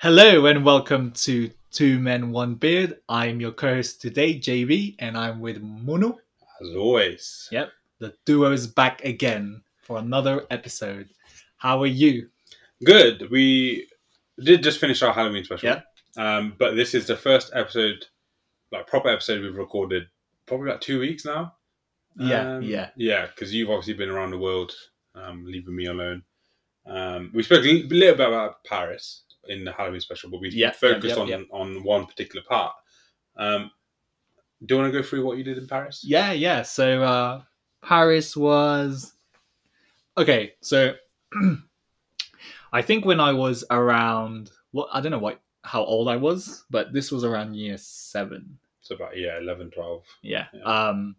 [0.00, 2.98] Hello and welcome to Two Men One Beard.
[3.08, 6.14] I'm your co-host today, JB, and I'm with Munu.
[6.60, 7.48] As always.
[7.50, 11.08] Yep, the duo is back again for another episode.
[11.56, 12.28] How are you?
[12.84, 13.28] Good.
[13.30, 13.88] We
[14.38, 15.68] did just finish our Halloween special.
[15.68, 15.80] Yeah.
[16.16, 18.06] Um, but this is the first episode,
[18.70, 20.04] like proper episode we've recorded
[20.46, 21.54] probably about two weeks now.
[22.16, 22.90] Yeah, Um, yeah.
[22.96, 24.72] Yeah, because you've obviously been around the world,
[25.14, 26.22] um, leaving me alone.
[26.86, 30.72] Um, we spoke a little bit about Paris in the Halloween special, but we Yeah,
[30.72, 31.42] focused yeah, on, yeah.
[31.52, 32.74] on one particular part.
[33.36, 33.70] Um,
[34.66, 36.02] do you want to go through what you did in Paris?
[36.04, 36.62] Yeah, yeah.
[36.62, 37.42] So uh
[37.82, 39.12] Paris was
[40.16, 40.54] okay.
[40.60, 40.94] So
[42.72, 46.64] I think when I was around, what I don't know what how old I was,
[46.70, 48.58] but this was around year seven.
[48.80, 50.02] So about, yeah, 11, 12.
[50.22, 50.46] Yeah.
[50.54, 50.62] Yeah.
[50.62, 51.14] Um,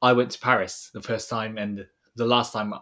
[0.00, 2.72] I went to Paris the first time and the last time,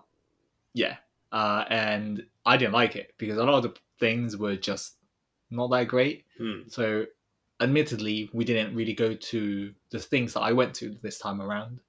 [0.73, 0.97] yeah.
[1.33, 4.97] Uh, and I didn't like it because a lot of the things were just
[5.50, 6.25] not that great.
[6.39, 6.61] Hmm.
[6.69, 7.06] So,
[7.61, 11.81] admittedly, we didn't really go to the things that I went to this time around.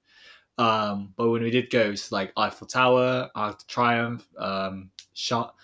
[0.58, 5.60] Um, but when we did go, it's like Eiffel Tower, Arc de Triomphe, um, Champs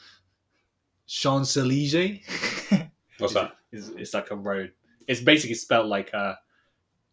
[1.57, 2.25] Elysees.
[3.19, 3.57] What's that?
[3.71, 4.73] It's, it's like a road.
[5.07, 6.35] It's basically spelled like uh,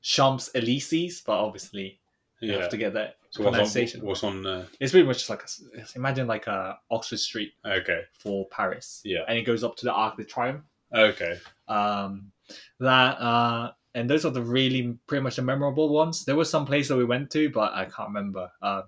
[0.01, 1.99] Champs Elysees, but obviously
[2.41, 2.61] you Yeah.
[2.61, 4.05] have to get that So what's on, pronunciation.
[4.05, 8.01] what's on uh, It's pretty much just like a, imagine like a Oxford Street okay.
[8.19, 9.23] for Paris, Yeah.
[9.27, 10.63] and it goes up to the Arc de Triomphe.
[10.93, 11.39] Okay.
[11.67, 12.31] Um,
[12.79, 16.25] that uh, and those are the really pretty much the memorable ones.
[16.25, 18.51] There was some place that we went to, but I can't remember.
[18.61, 18.83] Um,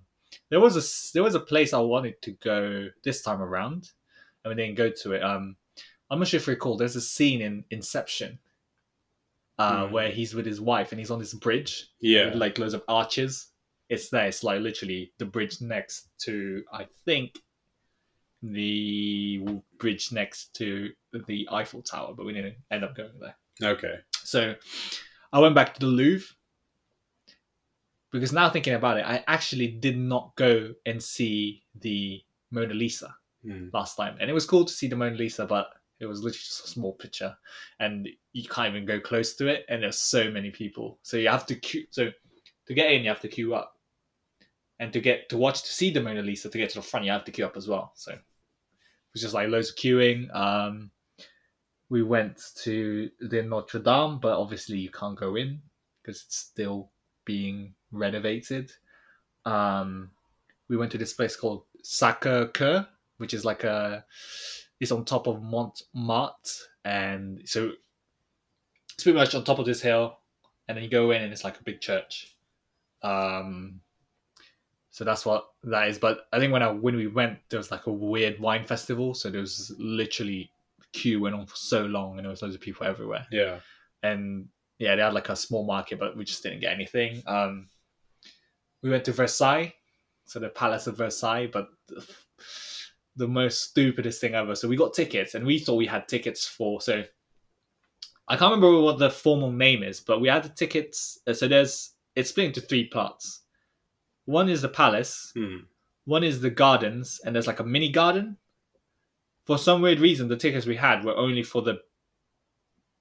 [0.50, 3.89] there was a there was a place I wanted to go this time around,
[4.44, 5.23] and we didn't go to it.
[5.23, 5.56] Um,
[6.09, 6.78] I'm not sure if you recall.
[6.78, 8.39] There's a scene in Inception.
[9.59, 9.94] Uh, Hmm.
[9.94, 12.25] Where he's with his wife and he's on this bridge Yeah.
[12.25, 13.47] with like loads of arches.
[13.89, 14.27] It's there.
[14.27, 17.39] It's like literally the bridge next to, I think,
[18.44, 19.44] the
[19.80, 20.92] bridge next to
[21.27, 23.36] the Eiffel Tower, but we didn't end up going there.
[23.64, 23.95] Okay.
[24.23, 24.54] So
[25.33, 26.27] I went back to the Louvre
[28.11, 32.21] because now thinking about it, I actually did not go and see the
[32.52, 33.70] Mona Lisa Hmm.
[33.73, 36.37] last time, and it was cool to see the Mona Lisa, but it was literally
[36.37, 37.35] just a small picture,
[37.80, 41.30] and you can't even go close to it, and there's so many people, so you
[41.30, 41.85] have to queue.
[41.89, 42.11] So
[42.67, 43.77] to get in, you have to queue up,
[44.80, 47.05] and to get to watch to see the Mona Lisa to get to the front,
[47.05, 47.93] you have to queue up as well.
[47.95, 48.19] So it
[49.13, 50.33] was just like loads of queuing.
[50.35, 50.91] Um,
[51.89, 55.61] we went to the Notre Dame, but obviously you can't go in
[56.02, 56.91] because it's still
[57.25, 58.71] being renovated.
[59.45, 60.11] Um,
[60.67, 62.85] we went to this place called Sacre Coeur,
[63.17, 64.03] which is like a
[64.80, 67.71] it's on top of Montmartre, and so
[68.93, 70.17] it's pretty much on top of this hill,
[70.67, 72.36] and then you go in and it's like a big church.
[73.04, 73.82] Um,
[74.92, 75.98] so that's what that is.
[75.99, 79.14] But I think when I when we went, there was like a weird wine festival,
[79.14, 80.49] so there was literally
[80.94, 83.59] queue went on for so long, and there was loads of people everywhere Yeah.
[84.04, 84.48] and
[84.80, 87.21] yeah, they had like a small market, but we just didn't get anything.
[87.27, 87.67] Um,
[88.83, 89.73] we went to Versailles,
[90.26, 91.67] so the Palace of Versailles, but
[93.17, 94.55] the, most stupidest thing ever.
[94.55, 96.80] So we got tickets, and we thought we had tickets for.
[96.82, 97.04] So
[98.28, 101.20] I can't remember what the formal name is, but we had the tickets.
[101.27, 103.42] uh, So there's it's split into three parts.
[104.26, 105.58] One is the palace, Hmm.
[106.06, 108.38] one is the gardens, and there's like a mini garden.
[109.45, 111.80] For some weird reason, the tickets we had were only for the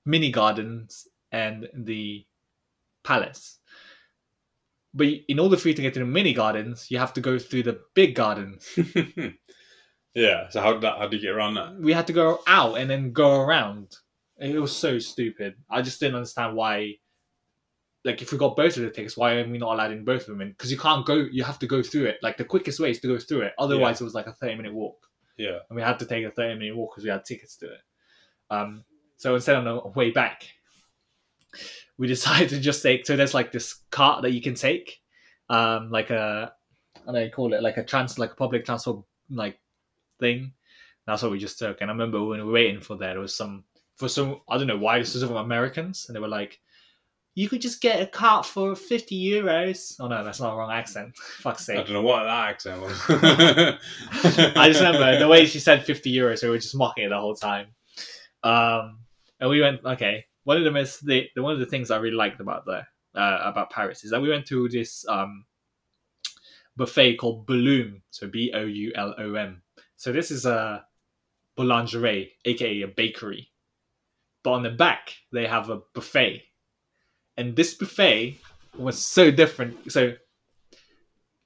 [0.04, 2.24] mini gardens and the
[3.02, 3.58] palace.
[4.94, 7.38] But in order for you to get to the mini gardens, you have to go
[7.38, 8.66] through the big gardens.
[10.16, 10.48] yeah.
[10.48, 10.98] So how did that?
[10.98, 11.76] How did you get around that?
[11.76, 13.96] We had to go out and then go around.
[14.38, 15.54] It was so stupid.
[15.70, 16.94] I just didn't understand why.
[18.04, 20.28] Like, if we got both of the tickets, why are we not allowed in both
[20.28, 20.48] of them?
[20.48, 21.14] Because you can't go.
[21.14, 22.18] You have to go through it.
[22.22, 23.52] Like the quickest way is to go through it.
[23.58, 25.06] Otherwise, it was like a thirty-minute walk.
[25.36, 25.58] Yeah.
[25.68, 27.80] and we had to take a 30 minute walk because we had tickets to it.
[28.50, 28.84] Um,
[29.16, 30.46] so instead on the way back,
[31.98, 33.06] we decided to just take.
[33.06, 35.00] So there's like this cart that you can take,
[35.48, 36.52] um, like a,
[36.96, 39.58] I don't know you call it like a trans, like a public transport like
[40.18, 40.52] thing.
[41.06, 41.80] That's what we just took.
[41.80, 43.64] And I remember when we were waiting for that, there was some
[43.96, 46.60] for some I don't know why this was from Americans, and they were like.
[47.38, 49.96] You could just get a cart for fifty euros.
[50.00, 51.14] Oh no, that's not a wrong accent.
[51.40, 51.76] Fuck's sake.
[51.76, 52.98] I don't know what that accent was.
[54.56, 57.20] I just remember the way she said 50 euros, we were just mocking it the
[57.20, 57.66] whole time.
[58.42, 59.00] Um,
[59.38, 61.98] and we went, okay, one of the most the, the one of the things I
[61.98, 62.86] really liked about the
[63.16, 65.44] uh, about Paris is that we went to this um,
[66.76, 69.62] buffet called Boulom, so B O U L O M.
[69.96, 70.84] So this is a
[71.56, 73.48] boulangerie, aka a bakery,
[74.42, 76.42] but on the back they have a buffet,
[77.36, 78.38] and this buffet
[78.76, 79.90] was so different.
[79.90, 80.12] So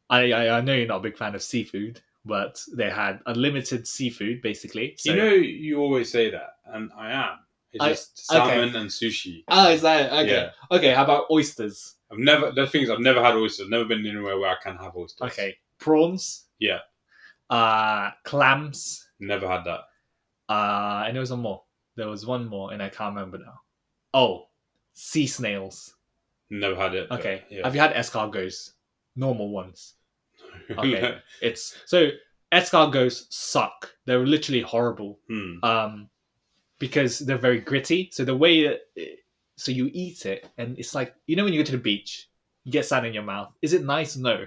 [0.08, 3.86] I, I I know you're not a big fan of seafood, but they had unlimited
[3.86, 4.94] seafood basically.
[4.98, 7.38] So, you know, you always say that, and I am.
[7.72, 9.44] It's I- just salmon and sushi.
[9.48, 10.30] oh, is that okay?
[10.30, 10.76] Yeah.
[10.76, 11.94] Okay, how about oysters?
[12.10, 12.50] I've never.
[12.50, 13.68] The thing is, I've never had oysters.
[13.68, 15.30] Never been anywhere where I can have oysters.
[15.30, 16.46] Okay, prawns.
[16.58, 16.78] Yeah.
[17.50, 19.06] Uh, clams.
[19.18, 19.80] Never had that.
[20.48, 21.62] Uh, and there was one more.
[21.96, 23.60] There was one more, and I can't remember now.
[24.14, 24.46] Oh,
[24.94, 25.94] sea snails.
[26.48, 27.10] Never had it.
[27.10, 27.42] Okay.
[27.50, 27.62] Yeah.
[27.64, 28.70] Have you had escargots?
[29.16, 29.94] Normal ones.
[30.70, 31.18] Okay.
[31.42, 32.10] It's so
[32.52, 33.92] escargots suck.
[34.06, 35.18] They're literally horrible.
[35.28, 35.62] hmm.
[35.62, 36.08] Um,
[36.78, 38.08] because they're very gritty.
[38.12, 38.80] So the way that
[39.56, 42.28] so you eat it, and it's like you know when you go to the beach,
[42.64, 43.52] you get sand in your mouth.
[43.62, 44.16] Is it nice?
[44.16, 44.46] No.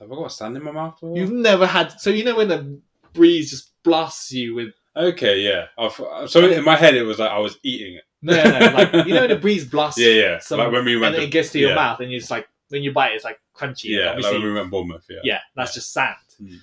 [0.00, 0.98] Have I got sand in my mouth?
[1.02, 1.16] Or...
[1.16, 2.00] You've never had.
[2.00, 2.80] So you know when the
[3.12, 5.66] breeze just blasts you with Okay, yeah.
[5.78, 5.92] I've,
[6.28, 8.04] so in my head, it was like I was eating it.
[8.20, 10.00] no, no, no like you know when the breeze blasts.
[10.00, 10.38] Yeah, yeah.
[10.40, 11.12] Some- like when we went.
[11.12, 11.76] then To, it gets to your yeah.
[11.76, 13.84] mouth, and it's like when you bite, it, it's like crunchy.
[13.90, 15.06] yeah, like when we went Bournemouth.
[15.08, 15.20] Yeah.
[15.22, 16.16] yeah, that's just sand.
[16.42, 16.58] Mm.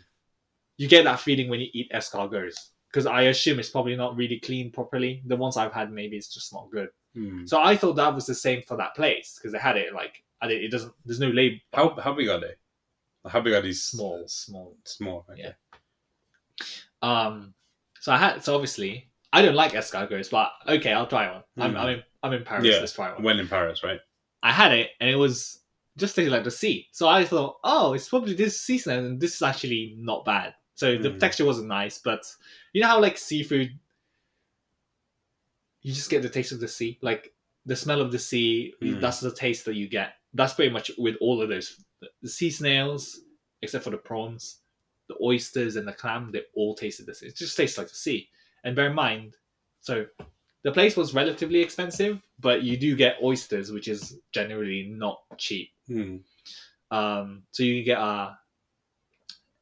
[0.77, 2.55] You get that feeling when you eat escargots
[2.91, 5.21] because I assume it's probably not really cleaned properly.
[5.25, 6.89] The ones I've had, maybe it's just not good.
[7.13, 7.45] Hmm.
[7.45, 10.21] So I thought that was the same for that place because they had it like
[10.41, 10.91] I did, it doesn't.
[11.05, 11.59] There's no label.
[11.73, 12.55] How how big are they?
[13.27, 13.83] How big are these?
[13.83, 14.77] Small, small.
[14.83, 15.25] Small.
[15.31, 15.41] Okay.
[15.43, 15.53] Yeah.
[17.01, 17.53] Um,
[17.99, 21.43] so I had so obviously I don't like escargots, but okay, I'll try one.
[21.57, 21.79] I'm, Mm.
[21.79, 22.65] I'm in I'm in Paris.
[22.65, 22.79] Yeah.
[22.79, 23.23] Let's try one.
[23.23, 23.99] When in Paris, right?
[24.43, 25.59] I had it and it was
[25.97, 26.87] just tasted like the sea.
[26.91, 30.53] So I thought, oh, it's probably this sea snail, and this is actually not bad.
[30.75, 31.19] So the Mm.
[31.19, 32.25] texture wasn't nice, but
[32.73, 33.71] you know how like seafood,
[35.81, 37.33] you just get the taste of the sea, like
[37.65, 38.73] the smell of the sea.
[38.81, 38.99] Mm.
[38.99, 40.13] That's the taste that you get.
[40.33, 41.81] That's pretty much with all of those.
[42.21, 43.21] The sea snails,
[43.61, 44.59] except for the prawns,
[45.07, 47.29] the oysters and the clam, they all tasted the same.
[47.29, 48.29] It just tastes like the sea.
[48.63, 49.35] And bear in mind,
[49.81, 50.05] so
[50.63, 55.69] the place was relatively expensive, but you do get oysters, which is generally not cheap.
[55.87, 56.17] Hmm.
[56.89, 58.31] Um, so you get uh,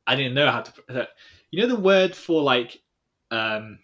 [0.06, 1.02] I didn't know how to.
[1.02, 1.06] Uh,
[1.52, 2.82] you know the word for like,
[3.32, 3.80] um.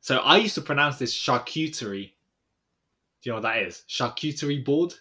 [0.00, 2.12] So I used to pronounce this charcuterie.
[3.20, 3.84] Do you know what that is?
[3.88, 4.94] Charcuterie board.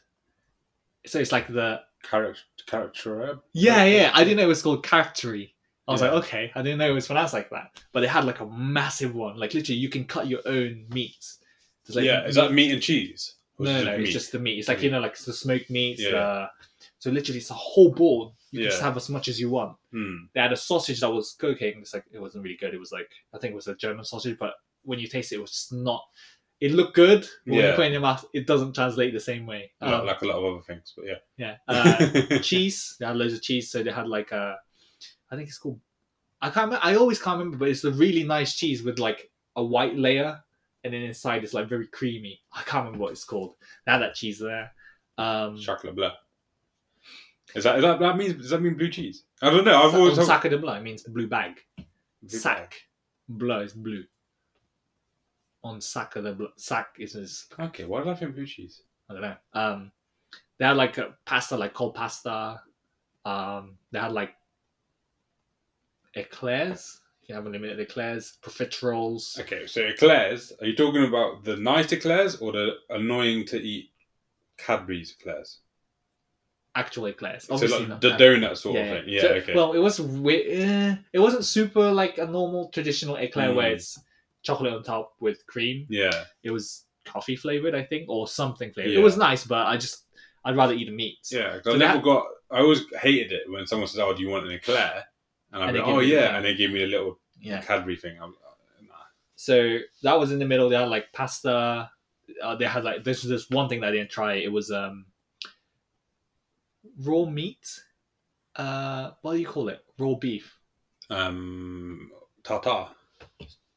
[1.08, 3.40] So it's like the Character, character.
[3.54, 4.12] yeah yeah.
[4.14, 5.52] I didn't know it was called charcuterie.
[5.88, 6.12] I was Yeah.
[6.12, 7.82] like, okay, I didn't know it was pronounced like that.
[7.94, 9.38] But they had like a massive one.
[9.38, 11.40] Like literally, you can cut your own meats.
[11.86, 13.36] There's, like, yeah, is that meat and cheese?
[13.60, 14.60] No, no, just it's just the meat.
[14.60, 14.84] It's like Meat.
[14.86, 16.02] you know, like the smoked meats.
[16.02, 16.16] Yeah.
[16.18, 16.48] Uh,
[17.00, 18.34] so literally, it's a whole board.
[18.52, 19.76] You can just have as much as you want.
[19.92, 20.16] Hmm.
[20.34, 21.80] They had a sausage that was cooking.
[21.80, 22.74] It's like it wasn't really good.
[22.74, 24.54] It was like I think it was a German sausage, but
[24.84, 26.04] when you taste it, it was just not.
[26.60, 27.76] It looked good, but when you Yeah.
[27.76, 29.72] put it in your mouth, it doesn't translate the same way.
[29.80, 31.20] Like- Um, like a lot of other things, but yeah.
[31.38, 32.96] yeah, uh, cheese.
[33.00, 33.70] They had loads of cheese.
[33.70, 34.58] So they had like a,
[35.32, 35.80] I think it's called.
[36.42, 36.74] I can't.
[36.84, 40.40] I always can't remember, but it's a really nice cheese with like a white layer,
[40.84, 42.42] and then inside it's like very creamy.
[42.54, 43.56] I can't remember what it's called.
[43.86, 44.72] They had that cheese there.
[45.20, 46.14] Um, Chocolate blah.
[47.56, 49.24] Is that, is that that means does that mean blue cheese?
[49.42, 49.82] I don't know.
[49.82, 51.60] I've always sac de bleu, it means the blue bag.
[52.22, 52.76] Blue sac.
[53.30, 54.04] Bleu is blue.
[55.68, 58.84] On sac de bleu, Sack is, is Okay, why did I think blue cheese?
[59.10, 59.36] I don't know.
[59.54, 59.92] Um,
[60.58, 62.62] they had like a pasta, like cold pasta.
[63.26, 64.34] Um, they had like
[66.16, 67.02] eclairs.
[67.22, 69.40] You can have unlimited eclairs, profiteroles.
[69.42, 70.54] Okay, so eclairs.
[70.62, 73.92] Are you talking about the nice eclairs or the annoying to eat
[74.58, 75.60] Cadbury's eclairs?
[76.76, 77.46] actual eclairs.
[77.46, 78.20] So Obviously like not the that.
[78.20, 79.04] donut sort of thing.
[79.08, 79.56] Yeah, So- okay.
[79.56, 83.76] Well, it was wi- eh, it wasn't super like a normal traditional eclair where Mm.
[83.78, 84.00] it's
[84.48, 85.86] chocolate on top with cream.
[85.90, 86.24] yeah.
[86.44, 88.94] It was coffee flavored, I think, or something flavored.
[89.00, 90.06] It was nice, but I just
[90.46, 91.20] I'd rather eat the meat.
[91.32, 92.24] Yeah, So I never got.
[92.50, 95.04] I always hated it when someone says, "Oh, do you want an eclair?"
[95.52, 97.62] And I'm like, "Oh yeah," and they give me a little Yeah.
[97.62, 98.16] Cadbury thing.
[98.24, 98.34] I'm,
[98.88, 99.06] nah.
[99.36, 100.70] So that was in the middle.
[100.70, 101.90] They had like pasta.
[102.42, 103.24] Uh, they had like this.
[103.24, 104.34] was This one thing that I didn't try.
[104.48, 105.06] It was um
[107.08, 107.66] raw meat.
[108.56, 109.82] Uh, what do you call it?
[110.00, 110.58] Raw beef.
[111.10, 112.12] Um,
[112.44, 112.88] tartar.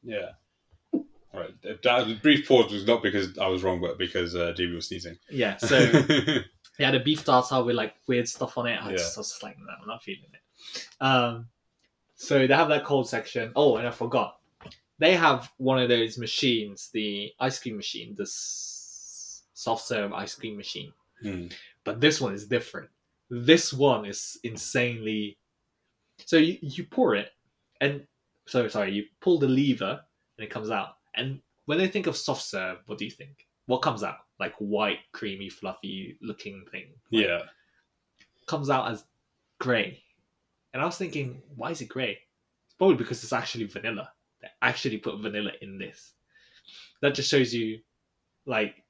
[0.03, 0.31] Yeah.
[1.33, 1.49] Right.
[1.63, 4.87] That the brief pause was not because I was wrong, but because uh, JB was
[4.87, 5.17] sneezing.
[5.29, 5.57] Yeah.
[5.57, 5.77] So
[6.79, 8.79] had a beef tartar with like weird stuff on it.
[8.81, 8.97] I, Yeah.
[8.97, 10.87] just, I was just like, no, I'm not feeling it.
[10.99, 11.47] Um,
[12.15, 13.51] so they have that cold section.
[13.55, 14.37] Oh, and I forgot.
[14.99, 20.57] They have one of those machines, the ice cream machine, this soft serve ice cream
[20.57, 20.91] machine.
[21.21, 21.47] Hmm.
[21.83, 22.89] but this one is different.
[23.29, 25.37] This one is insanely.
[26.25, 27.29] So you, you pour it,
[27.79, 28.05] and
[28.47, 30.01] so sorry, you pull the lever,
[30.37, 30.97] and it comes out.
[31.15, 33.47] And when they think of soft serve, what do you think?
[33.65, 34.17] What comes out?
[34.39, 36.87] Like white, creamy, fluffy looking thing.
[37.11, 37.41] Like, Yeah.
[38.47, 39.05] comes out as
[39.59, 40.03] grey.
[40.73, 42.17] And I was thinking, why is it grey?
[42.65, 44.11] It's probably because it's actually vanilla.
[44.41, 46.13] They actually put vanilla in this.
[47.01, 47.79] That just shows you,
[48.45, 48.83] like,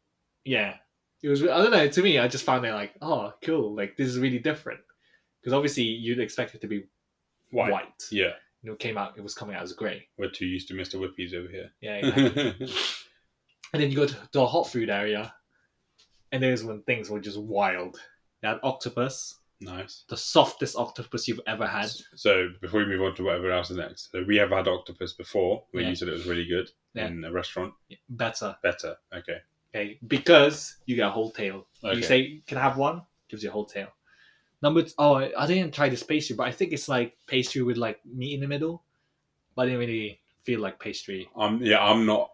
[0.46, 0.76] yeah.
[1.24, 3.76] It was, I don't know, to me, I just found it like, oh, cool.
[3.76, 4.80] Like, this is really different.
[5.40, 6.84] Because obviously, you'd expect it to be
[7.52, 7.72] White.
[7.72, 8.04] white.
[8.12, 9.18] Yeah, And it came out.
[9.18, 10.08] It was coming out as grey.
[10.18, 10.96] we're too used to Mr.
[11.00, 11.72] Whippies over here.
[11.82, 11.96] Yeah.
[11.96, 12.56] exactly.
[13.74, 15.34] and then you go to, a hot food area,
[16.32, 18.00] and there's when things were just wild.
[18.42, 20.04] They had octopus, nice.
[20.10, 21.90] the softest octopus you've ever had.
[22.16, 25.14] So before we move on to whatever else is next, so we have had octopus
[25.14, 25.90] before, where Yeah.
[25.90, 27.08] you said it was really good Yeah.
[27.08, 27.74] in a restaurant.
[28.10, 28.56] Better.
[28.64, 28.96] Better.
[29.14, 29.38] Okay.
[29.74, 31.66] Okay, because you get a whole tail.
[31.84, 31.96] Okay.
[31.98, 33.88] You say, "Can I have one?" Gives you a whole tail.
[34.62, 37.78] Number t- oh, I didn't try this pastry, but I think it's like pastry with
[37.78, 38.84] like meat in the middle.
[39.56, 41.30] But I didn't really feel like pastry.
[41.36, 41.60] Um.
[41.62, 41.84] Yeah.
[41.84, 42.32] I'm not.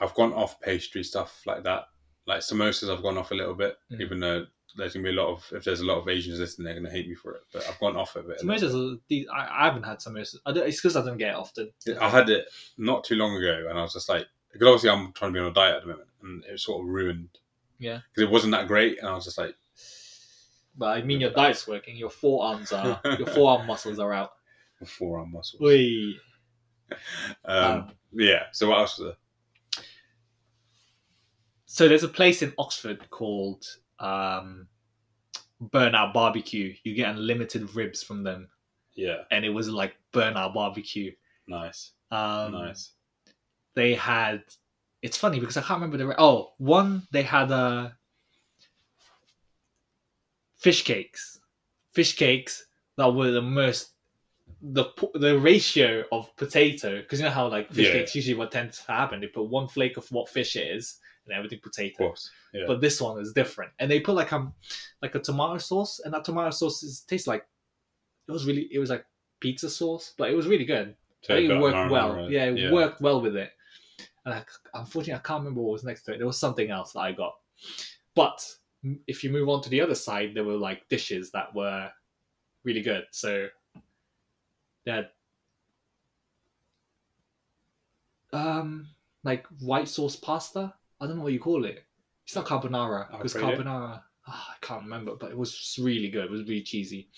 [0.00, 1.88] I've gone off pastry stuff like that.
[2.26, 4.00] Like samosas, I've gone off a little bit, Mm.
[4.00, 6.64] even though there's gonna be a lot of if there's a lot of Asians listening,
[6.64, 7.42] they're gonna hate me for it.
[7.52, 8.40] But I've gone off of it.
[8.40, 10.36] Samosas, are, I, I haven't had samosas.
[10.46, 11.70] It's because I don't get it often.
[12.00, 12.46] I had it
[12.78, 15.44] not too long ago, and I was just like, because obviously I'm trying to be
[15.44, 17.28] on a diet at the moment, and it sort of ruined.
[17.78, 18.00] Yeah.
[18.14, 19.56] Because it wasn't that great, and I was just like,
[20.76, 21.96] But I mean, your diet's working.
[21.96, 24.30] Your forearms are your forearm muscles are out.
[24.86, 25.60] forearm muscles.
[25.60, 26.18] Wee.
[27.44, 28.44] Um, Um, yeah.
[28.52, 29.84] So what else was there?
[31.66, 33.64] So there's a place in Oxford called
[34.00, 34.66] um,
[35.62, 36.74] Burnout Barbecue.
[36.82, 38.48] You get unlimited ribs from them,
[38.94, 39.18] Yeah.
[39.30, 41.12] and it was like Burnout Barbecue.
[41.46, 41.92] Nice.
[42.10, 42.92] Um, nice.
[43.74, 44.42] They had.
[45.02, 46.14] It's funny because I can't remember the.
[46.20, 47.90] Oh, one they had uh,
[50.60, 51.40] fish cakes,
[51.92, 53.92] fish cakes that were the most.
[54.62, 57.92] The the ratio of potato because you know how like fish Yeah.
[57.94, 60.98] cakes usually what tends to happen they put one flake of what fish it is
[61.24, 62.12] and everything potato.
[62.52, 62.64] Yeah.
[62.66, 63.72] but this one is different.
[63.78, 64.52] And they put like um
[65.00, 67.46] like a tomato sauce, and that tomato sauce is, tastes like
[68.28, 69.06] it was really it was like
[69.40, 70.94] pizza sauce, but it was really good.
[71.22, 72.16] So it worked well.
[72.16, 72.30] right?
[72.30, 73.50] Yeah, it worked well with it.
[74.26, 76.18] And I, unfortunately, I can't remember what was next to it.
[76.18, 77.34] There was something else that I got.
[78.14, 78.44] But
[79.06, 81.90] if you move on to the other side, there were like dishes that were
[82.64, 83.04] really good.
[83.10, 83.48] So
[84.86, 85.08] had
[88.32, 88.88] um
[89.24, 90.72] like white sauce pasta.
[91.00, 91.84] I don't know what you call it.
[92.24, 93.12] It's not carbonara.
[93.14, 93.62] It was Alfredo?
[93.62, 94.02] carbonara.
[94.26, 96.26] Ah, I can't remember, but it was really good.
[96.26, 97.08] It was really cheesy.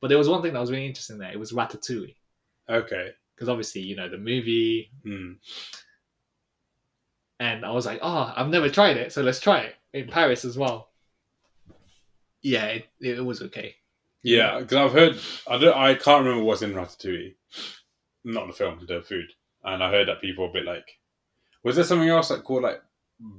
[0.00, 1.32] But there was one thing that was really interesting there.
[1.32, 2.14] It was ratatouille
[2.68, 3.10] Okay.
[3.34, 5.32] because obviously you know the movie, Hmm.
[7.40, 10.44] and I was like, oh, I've never tried it, so let's try it in Paris
[10.44, 10.90] as well.
[12.44, 13.74] Yeah, it, it was okay.
[14.22, 15.18] Yeah, because I've heard.
[15.48, 15.76] I don't.
[15.76, 17.34] I can't remember what's in Ratatouille.
[18.24, 19.26] Not the film, the food.
[19.64, 20.86] And I heard that people a bit like.
[21.62, 22.82] Was there something else like called like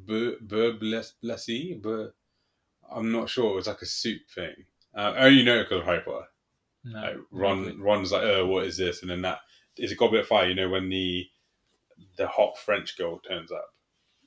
[0.07, 0.79] beurre
[1.23, 1.79] blessy?
[1.81, 2.11] Beurre.
[2.91, 3.51] I'm not sure.
[3.53, 4.53] It was like a soup thing.
[4.95, 6.25] Uh, I only know it because of Harry Potter.
[6.83, 9.39] No, Like Ron, Ron's like, "Oh, what is this?" And then that
[9.77, 10.47] is a bit of fire.
[10.47, 11.27] You know when the
[12.17, 13.69] the hot French girl turns up.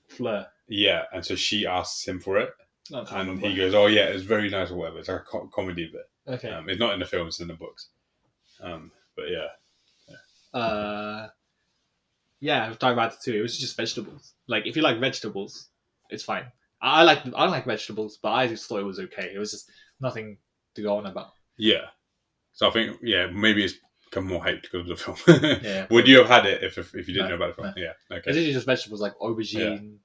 [0.08, 0.46] Fleur.
[0.68, 2.50] Yeah, and so she asks him for it,
[2.94, 5.50] I and he goes, "Oh yeah, it's very nice or whatever." It's like a co-
[5.54, 6.34] comedy bit.
[6.34, 6.50] okay.
[6.50, 7.88] Um, it's not in the film; it's in the books.
[8.62, 11.28] Um, but yeah, uh,
[12.40, 13.34] yeah, I've tried about It too.
[13.38, 14.34] It was just vegetables.
[14.46, 15.68] Like if you like vegetables,
[16.10, 16.44] it's fine.
[16.80, 19.32] I I like I like vegetables, but I just thought it was okay.
[19.34, 20.38] It was just nothing
[20.74, 21.32] to go on about.
[21.56, 21.86] yeah.
[22.52, 23.74] So I think yeah, maybe it's
[24.10, 25.60] become more hyped because of the film.
[25.62, 25.86] Yeah.
[25.90, 27.74] Would you have had it if if, if you didn't No, know about the film?
[27.76, 27.92] Yeah.
[28.16, 28.36] It's Okay.
[28.36, 29.96] usually just vegetables like aubergine.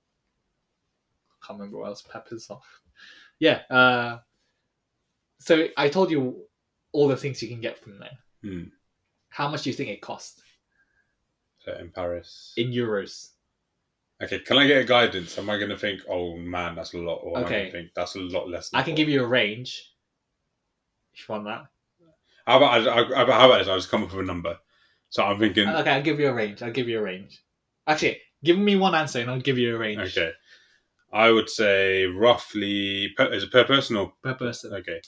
[1.45, 2.01] Can't remember what else.
[2.01, 2.81] Peppers off.
[3.39, 3.61] Yeah.
[3.69, 4.19] Uh,
[5.39, 6.43] so I told you
[6.93, 8.17] all the things you can get from there.
[8.43, 8.63] Hmm.
[9.29, 10.41] How much do you think it cost
[11.65, 12.53] So in Paris.
[12.55, 13.29] in euros?
[14.21, 14.39] Okay.
[14.39, 15.37] Can I get a guidance?
[15.37, 17.55] Am I going to think, oh man, that's a lot, or am I Okay.
[17.55, 18.69] going to think that's a lot less?
[18.69, 19.91] Than I can give you a range.
[21.13, 21.65] If you want that.
[22.45, 23.67] How about I, I, how about this?
[23.67, 24.57] I'll just come up with a number.
[25.09, 25.67] So I'm thinking.
[25.67, 26.61] Okay, I'll give you a range.
[26.61, 27.41] I'll give you a range.
[27.87, 29.99] Actually, give me one answer and I'll give you a range.
[29.99, 30.31] Okay.
[31.13, 33.13] I would say roughly.
[33.15, 34.73] Per, is it per person or Per person.
[34.73, 34.99] okay?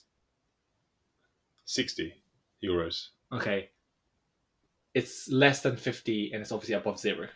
[1.66, 2.14] Sixty
[2.64, 3.08] euros.
[3.34, 3.70] Okay.
[4.94, 7.28] It's less than 50 and it's obviously above zero.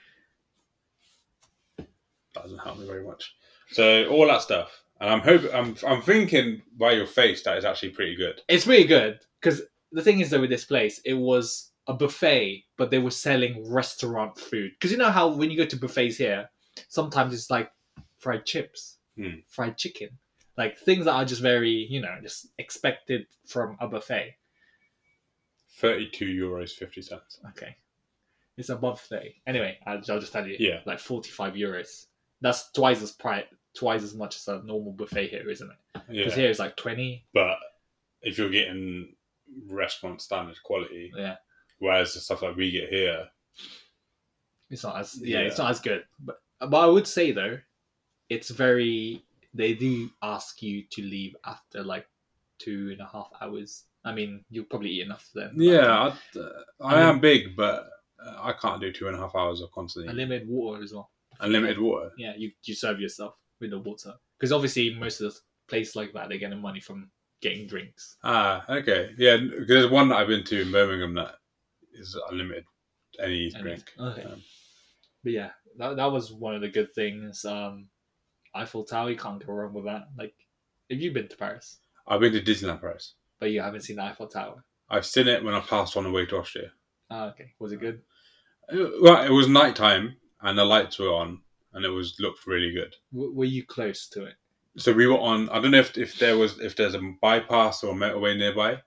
[1.78, 3.34] That doesn't help me very much.
[3.72, 7.66] So all that stuff, and I'm hoping, I'm, I'm thinking by your face that is
[7.66, 8.42] actually pretty good.
[8.48, 9.62] It's really good because
[9.92, 13.70] the thing is though with this place, it was a buffet, but they were selling
[13.70, 14.72] restaurant food.
[14.74, 16.50] Because you know how when you go to buffets here,
[16.88, 17.72] sometimes it's like
[18.20, 19.40] fried chips, Hmm.
[19.48, 20.10] fried chicken,
[20.58, 24.36] like things that are just very you know just expected from a buffet.
[25.78, 27.40] Thirty-two euros fifty cents.
[27.50, 27.76] Okay,
[28.58, 29.42] it's above thirty.
[29.48, 30.58] Anyway, I'll, I'll just tell you.
[30.60, 30.82] Yeah.
[30.86, 32.06] like forty-five euros.
[32.42, 35.78] That's twice as pri- twice as much as a normal buffet here, isn't it?
[35.94, 37.26] Because Yeah, here it's like twenty.
[37.34, 37.58] but
[38.22, 39.16] if you're getting
[39.68, 41.38] restaurant standard quality, Yeah.
[41.80, 43.30] whereas the stuff that we get here,
[44.70, 45.48] It's not as yeah, Yeah.
[45.48, 46.04] it's not as good.
[46.20, 47.60] But but I would say though,
[48.30, 52.08] it's very they do ask you to leave after like
[52.60, 53.86] two and a half hours.
[54.06, 55.52] I mean, you'll probably eat enough then.
[55.56, 55.88] Yeah,
[56.36, 56.50] I, uh,
[56.82, 57.90] I, I mean- am big, but
[58.24, 61.10] uh, I can't do two and a half hours of constantly Unlimited water as well.
[61.40, 62.12] unlimited water.
[62.18, 66.14] Yeah, you you serve yourself with the water because obviously most of the places like
[66.14, 67.10] that they're getting money from
[67.42, 68.18] getting drinks.
[68.24, 69.38] Ah, okay, yeah.
[69.38, 71.36] Because there's one that I've been to in Birmingham that
[71.94, 72.66] is unlimited.
[73.22, 73.84] Any And- drink.
[74.00, 74.24] Okay.
[74.24, 74.42] Um,
[75.24, 77.44] But yeah, that, that was one of the good things.
[77.46, 77.88] Um,
[78.56, 80.10] Eiffel Tower, you can't go wrong with that.
[80.18, 80.34] Like,
[80.90, 81.78] have you been to Paris?
[82.08, 83.14] I've been to Disneyland Paris.
[83.40, 84.64] But you haven't seen the Eiffel Tower.
[84.90, 86.72] I've seen it when I passed on the way to Austria.
[87.12, 87.54] Ah, okay.
[87.60, 88.02] Was it good?
[88.72, 91.42] Uh, Well, it was nighttime and the lights were on,
[91.74, 92.96] and it was looked really good.
[93.14, 94.34] W- were you close to it?
[94.78, 95.50] So we were on.
[95.50, 98.82] I don't know if, if there was if there's a bypass or a motorway nearby,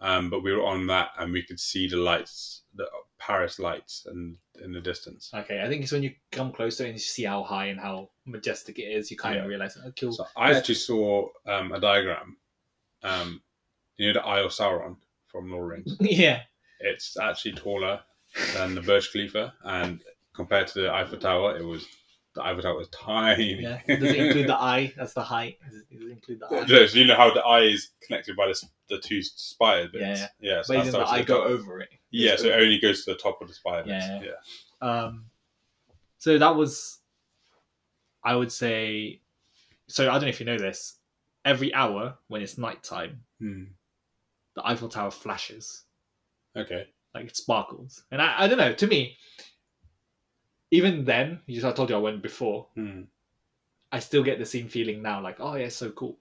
[0.00, 2.86] um, but we were on that and we could see the lights, the
[3.18, 5.30] Paris lights, and in the distance.
[5.34, 8.10] Okay, I think it's when you come closer and you see how high and how
[8.26, 9.42] majestic it is, you kind Yeah.
[9.42, 10.12] of realize, oh, cool.
[10.12, 12.36] So I actually saw um, a diagram.
[13.02, 13.42] Um,
[13.96, 14.96] you know the Eye of Sauron
[15.26, 15.96] from Lord of the Rings.
[16.18, 16.42] yeah.
[16.80, 18.00] It's actually taller
[18.54, 20.02] than the Burj Khalifa, and
[20.34, 21.86] compared to the Eiffel Tower, it was
[22.34, 23.54] the Eiffel Tower was tiny.
[23.60, 23.80] Yeah.
[23.88, 24.92] Does it include the eye?
[24.96, 25.58] That's the height.
[25.64, 26.64] Does it, does it include the eye?
[26.68, 30.20] Yeah, so you know how the eye is connected by the, the two spire bits.
[30.20, 30.62] Yeah, yeah.
[30.62, 31.77] so But that's doesn't the how eye go over?
[32.10, 34.06] Yeah, so it only goes to the top of the spire bits.
[34.06, 34.88] Yeah, Yeah.
[34.88, 35.26] Um,
[36.18, 36.98] so that was,
[38.24, 39.20] I would say,
[39.88, 40.98] so I don't know if you know this.
[41.44, 43.64] Every hour when it's nighttime, Hmm.
[44.54, 45.84] the Eiffel Tower flashes,
[46.56, 46.88] Okay.
[47.14, 48.72] like it sparkles, and I, I don't know.
[48.74, 49.16] To me,
[50.70, 52.66] even then, just I told you I went before.
[52.74, 53.02] Hmm.
[53.90, 56.18] I still get the same feeling now, like oh yeah, it's so cool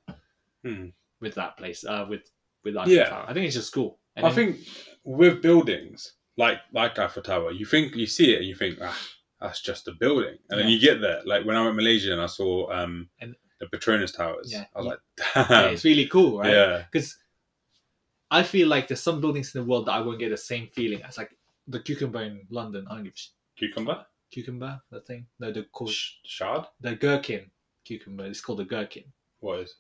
[0.63, 0.87] Hmm.
[1.19, 2.29] with that place, uh, with
[2.63, 3.09] with Eiffel Yeah.
[3.09, 3.25] Tower.
[3.27, 3.99] I think it's just cool.
[4.17, 4.57] And I think
[5.03, 8.97] with buildings like like Eiffel Tower, you think you see it and you think ah,
[9.39, 11.21] that's just a building, and then you get there.
[11.25, 14.65] Like when I went to Malaysia and I saw um And- the Petronas Towers, Yeah.
[14.75, 14.99] I was like,
[15.35, 16.51] yeah, damn, it's really cool, right?
[16.51, 17.17] yeah, because
[18.29, 20.67] I feel like there's some buildings in the world that I won't get the same
[20.67, 21.31] feeling as like
[21.67, 22.85] the cucumber in London.
[22.89, 25.25] I don't give a sh- cucumber, cucumber that thing.
[25.39, 26.65] No, the called Sh- shard.
[26.81, 27.49] the gherkin
[27.85, 28.25] cucumber.
[28.25, 29.05] It's called the gherkin.
[29.39, 29.75] What is?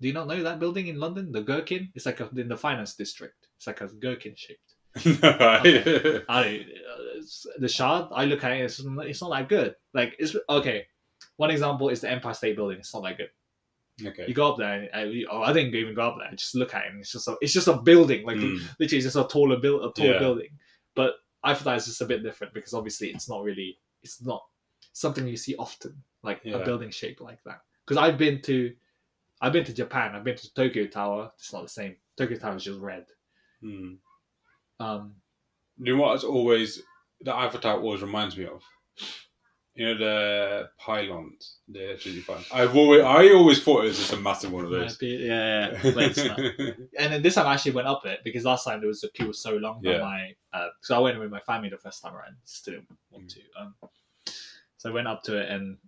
[0.00, 1.32] Do you not know that building in London?
[1.32, 1.90] The gherkin.
[1.94, 3.41] It's like a, in the finance district.
[3.62, 4.74] It's like a gherkin shaped.
[5.22, 7.22] I- I uh,
[7.58, 8.08] the shard.
[8.12, 8.60] I look at it.
[8.64, 9.76] It's not, it's not that good.
[9.94, 10.86] Like it's okay.
[11.36, 12.78] One example is the Empire State Building.
[12.78, 13.30] It's not that good.
[14.08, 14.24] okay.
[14.26, 14.88] You go up there.
[14.92, 16.28] And, uh, oh, I didn't even go up there.
[16.28, 16.90] I just look at it.
[16.90, 18.26] And it's just a, it's just a building.
[18.26, 18.58] Like Mm.
[18.80, 20.18] literally it's just a taller build, a tall Yeah.
[20.18, 20.48] building.
[20.96, 24.44] But I thought it's just a bit different because obviously it's not really, it's not
[24.92, 26.56] something you see often, like Yeah.
[26.56, 27.60] a building shape like that.
[27.86, 28.74] Because I've been to,
[29.40, 30.16] I've been to Japan.
[30.16, 31.30] I've been to Tokyo Tower.
[31.36, 31.94] It's not the same.
[32.16, 33.06] Tokyo Tower is just red.
[33.62, 33.94] Hmm.
[34.80, 35.14] Um,
[35.78, 36.14] You know what?
[36.16, 36.82] It's always
[37.20, 38.62] the Eiffel Tower always reminds me of.
[39.74, 41.96] You know the pylons, the
[42.26, 42.46] pylons.
[42.52, 44.98] I've always, I always thought it was just a massive one of those.
[45.00, 46.18] yeah, yeah, but.
[46.98, 49.10] And then this time I actually went up it because last time there was a
[49.10, 49.80] queue so long.
[49.82, 49.92] Yeah.
[49.92, 52.36] That my uh, so I went with my family the first time around.
[52.46, 53.40] Just didn't want to.
[53.58, 53.74] Um,
[54.76, 55.78] so I went up to it, and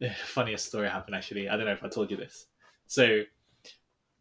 [0.00, 1.48] the funniest story happened actually.
[1.48, 2.46] I don't know if I told you this.
[2.86, 3.22] So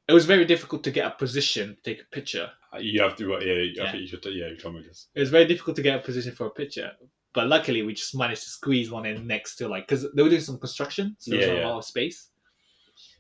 [0.08, 2.52] it was very difficult to get a position to take a picture.
[2.80, 3.84] You have to, yeah.
[3.84, 3.92] I Yeah.
[3.92, 4.26] think you should.
[4.26, 5.08] Yeah, you told me this.
[5.16, 6.92] It was very difficult to get a position for a picture.
[7.34, 10.30] But luckily, we just managed to squeeze one in next to like because they were
[10.30, 11.66] doing some construction, so there was yeah.
[11.66, 12.30] a lot of space.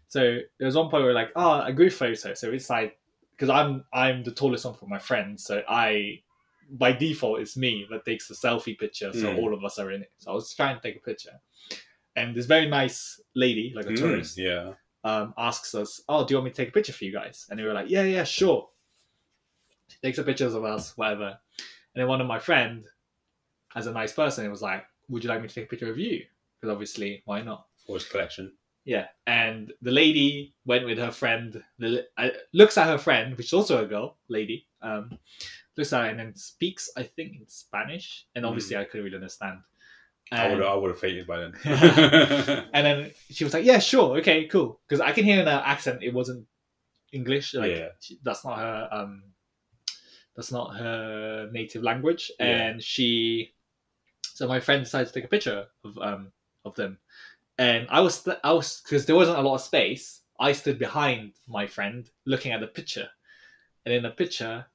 [0.07, 2.33] So there was one point where we're like, oh, a group photo.
[2.33, 2.97] So it's like
[3.31, 6.21] because I'm I'm the tallest one for my friends, so I
[6.69, 9.11] by default it's me that takes the selfie picture.
[9.13, 9.37] So Mm.
[9.37, 10.11] all of us are in it.
[10.17, 11.39] So I was trying to take a picture,
[12.15, 14.73] and this very nice lady, like a Mm, tourist, yeah.
[15.05, 17.45] Um, asks us, "Oh, do you want me to take a picture for you guys?"
[17.49, 18.69] And we were like, "Yeah, yeah, sure."
[19.87, 21.27] She takes a pictures of us, whatever.
[21.93, 22.85] And then one of my friend,
[23.75, 25.99] as a nice person, was like, "Would you like me to take a picture of
[25.99, 26.25] you?"
[26.59, 27.67] Because obviously, why not?
[27.85, 28.51] For his collection.
[28.83, 29.07] Yeah.
[29.27, 31.63] And the lady went with her friend.
[31.77, 34.67] The uh, looks at her friend, which is also a girl, lady.
[34.81, 35.19] Um,
[35.77, 38.25] looks at her and then speaks, I think, in Spanish.
[38.35, 39.59] And obviously, I couldn't really understand.
[40.31, 41.53] I would, I would have fainted by then.
[42.73, 45.63] and then she was like, "Yeah, sure, okay, cool." Because I can hear in her
[45.65, 46.47] accent it wasn't
[47.11, 47.53] English.
[47.53, 47.89] Like Yeah.
[47.99, 48.89] she, that's not her.
[48.91, 49.23] Um,
[50.35, 52.31] that's not her native language.
[52.39, 52.45] Yeah.
[52.45, 53.53] And she,
[54.23, 56.31] so my friend decided to take a picture of um
[56.65, 56.97] of them,
[57.57, 60.21] and I was I was because there wasn't a lot of space.
[60.39, 63.09] I stood behind my friend looking at the picture,
[63.85, 64.65] and in the picture.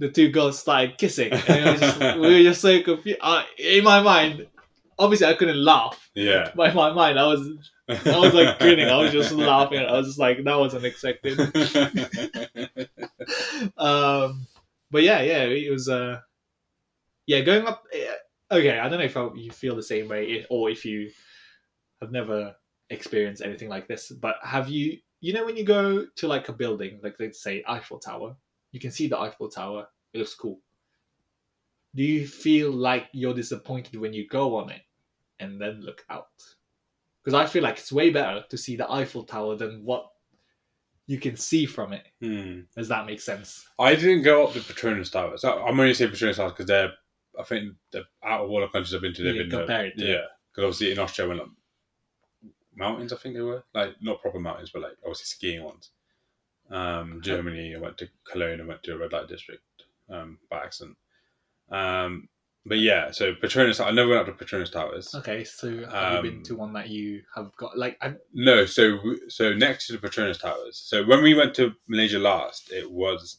[0.00, 3.20] The two girls started kissing, and it was just, we were just so confused.
[3.20, 4.48] Uh, in my mind,
[4.98, 6.50] obviously, I couldn't laugh, yeah.
[6.56, 7.48] by my mind, I was
[7.88, 8.88] I was like grinning.
[8.88, 9.80] I was just laughing.
[9.80, 11.38] I was just like, that was unexpected.
[13.76, 14.46] Um,
[14.90, 15.88] but yeah, yeah, it was.
[15.88, 16.20] Uh,
[17.26, 17.84] yeah, going up.
[17.92, 18.06] eh,
[18.50, 21.10] Okay, I don't know if I, you feel the same way, or if you
[22.00, 22.54] have never
[22.88, 24.10] experienced anything like this.
[24.10, 27.62] But have you you know when you go to like a building, like let's say
[27.68, 28.36] Eiffel Tower,
[28.72, 29.86] you can see the Eiffel Tower.
[30.14, 30.60] It looks cool.
[31.94, 34.80] Do you feel like you're disappointed when you go on it
[35.40, 36.28] and then look out?
[37.22, 40.10] Because I feel like it's way better to see the Eiffel Tower than what
[41.06, 42.06] you can see from it.
[42.22, 42.60] Hmm.
[42.76, 43.66] Does that make sense?
[43.78, 45.44] I didn't go up the Petronas Towers.
[45.44, 46.92] I'm only saying Petronas Towers because they're,
[47.38, 49.22] I think, they're out of all the countries I've been to.
[49.22, 50.20] They've Yeah, been the, compared to- yeah.
[50.54, 51.46] Because obviously in Austria, when like,
[52.74, 55.90] mountains, I think they were like not proper mountains, but like obviously skiing ones.
[56.70, 58.60] Um, Germany, I went to Cologne.
[58.60, 59.62] I went to a red light district
[60.10, 60.96] um, by accident.
[61.70, 62.28] Um,
[62.68, 63.84] but yeah, so Petronas.
[63.84, 65.14] I never went up to Petronas Towers.
[65.14, 68.66] Okay, so have you been Um, to one that you have got like I, No,
[68.66, 70.76] so so next to the Petronas Towers.
[70.76, 73.38] So when we went to Malaysia last, it was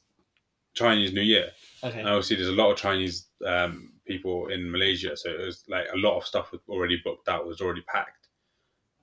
[0.73, 1.51] Chinese New Year.
[1.83, 1.99] okay.
[1.99, 5.85] And obviously, there's a lot of Chinese um, people in Malaysia, so it was like
[5.93, 8.27] a lot of stuff was already booked out, was already packed.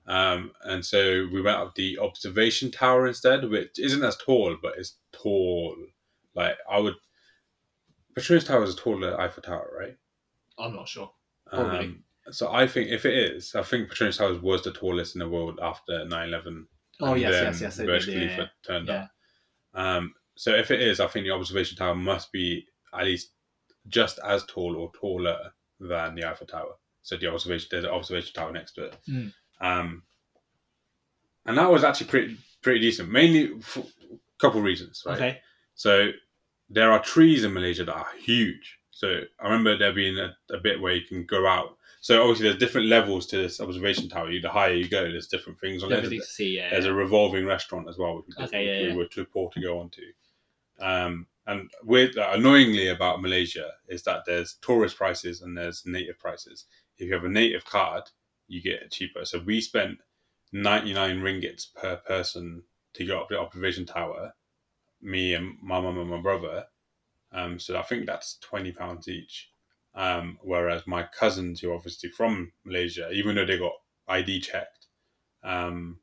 [0.07, 4.75] Um, and so we went up the observation tower instead, which isn't as tall, but
[4.77, 5.75] it's tall.
[6.33, 6.95] Like I would,
[8.17, 9.97] Petronas Tower is taller than Eiffel Tower, right?
[10.57, 11.11] I'm not sure.
[11.45, 11.79] Probably.
[11.79, 15.19] Um, so I think if it is, I think Petronas Tower was the tallest in
[15.19, 16.65] the world after 9/11
[16.99, 17.79] Oh and yes, yes, yes.
[17.79, 19.07] I Burj did, yeah, turned yeah.
[19.73, 19.79] up.
[19.79, 23.31] Um, so if it is, I think the observation tower must be at least
[23.87, 25.37] just as tall or taller
[25.79, 26.73] than the Eiffel Tower.
[27.03, 28.97] So the observation there's an observation tower next to it.
[29.09, 29.33] Mm.
[29.61, 30.03] Um,
[31.45, 35.15] and that was actually pretty pretty decent, mainly for a couple reasons, right?
[35.15, 35.37] Okay.
[35.75, 36.09] So
[36.69, 38.79] there are trees in Malaysia that are huge.
[38.97, 41.77] So I remember there being a, a bit where you can go out.
[42.01, 44.31] So obviously there's different levels to this observation tower.
[44.31, 46.01] You the higher you go, there's different things on it.
[46.01, 46.57] To see.
[46.57, 46.71] Yeah.
[46.71, 49.61] There's a revolving restaurant as well, which we, Okay, yeah, we were too poor to
[49.61, 50.83] go on to.
[50.83, 56.17] Um, and with uh, annoyingly about Malaysia is that there's tourist prices and there's native
[56.17, 56.65] prices.
[56.97, 58.05] If you have a native card,
[58.47, 59.25] you get it cheaper.
[59.25, 59.99] So we spent
[60.53, 64.33] 99 ringgits per person to go up the observation tower,
[65.03, 66.65] me and my mum and my brother.
[67.31, 69.49] Um, so I think that's 20 pounds each.
[69.95, 73.73] Um, whereas my cousins, who are obviously from Malaysia, even though they got
[74.07, 74.85] ID checked,
[75.43, 75.99] um,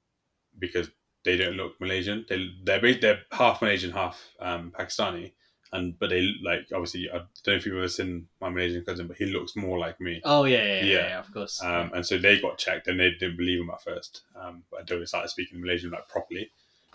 [0.59, 0.89] because
[1.25, 2.27] they don't look Malaysian.
[2.29, 5.33] They they're they're half Malaysian, half um, Pakistani,
[5.73, 9.07] and but they like obviously I don't know if you've ever seen my Malaysian cousin,
[9.07, 10.21] but he looks more like me.
[10.25, 11.09] Oh yeah, yeah, yeah, Yeah.
[11.09, 11.63] yeah, of course.
[11.63, 14.99] Um, and so they got checked, and they didn't believe him at first um, until
[14.99, 16.51] they started speaking Malaysian like properly.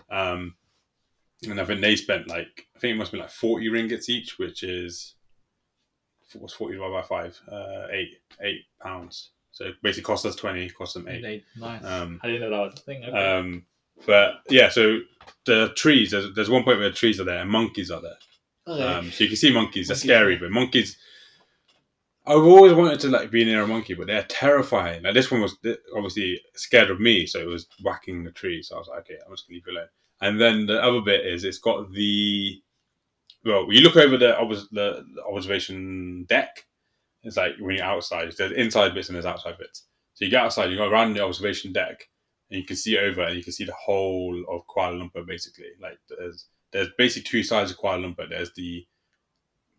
[0.09, 0.55] Um,
[1.47, 4.37] and I think they spent like I think it must be like forty ringgits each,
[4.39, 5.15] which is
[6.35, 7.39] what's forty divided by five?
[7.51, 8.09] Uh, eight
[8.41, 9.31] eight pounds.
[9.51, 11.21] So it basically cost us twenty, cost them eight.
[11.21, 11.83] They- nice.
[11.83, 13.03] Um, I didn't know that was a thing.
[13.03, 13.17] Okay.
[13.37, 13.65] Um,
[14.05, 14.99] but yeah, so
[15.45, 16.11] the trees.
[16.11, 18.17] There's, there's one point where the trees are there and monkeys are there.
[18.67, 18.83] okay.
[18.83, 19.87] Um, so you can see monkeys.
[19.87, 20.97] They're scary, but monkeys.
[22.25, 25.01] I've always wanted to like be near a monkey, but they're terrifying.
[25.03, 25.57] Like this one was
[25.95, 28.61] obviously scared of me, so it was whacking the tree.
[28.61, 29.87] So I was like, okay, I'm just gonna leave it alone.
[30.21, 32.61] And then the other bit is it's got the
[33.45, 34.35] well, you look over the
[34.71, 36.65] the, observation deck.
[37.23, 39.83] It's like when you're outside, there's inside bits and there's outside bits.
[40.13, 42.09] So you get outside, you go around the observation deck,
[42.49, 45.67] and you can see over, and you can see the whole of Kuala Lumpur basically.
[45.81, 48.29] Like there's there's basically two sides of Kuala Lumpur.
[48.29, 48.85] There's the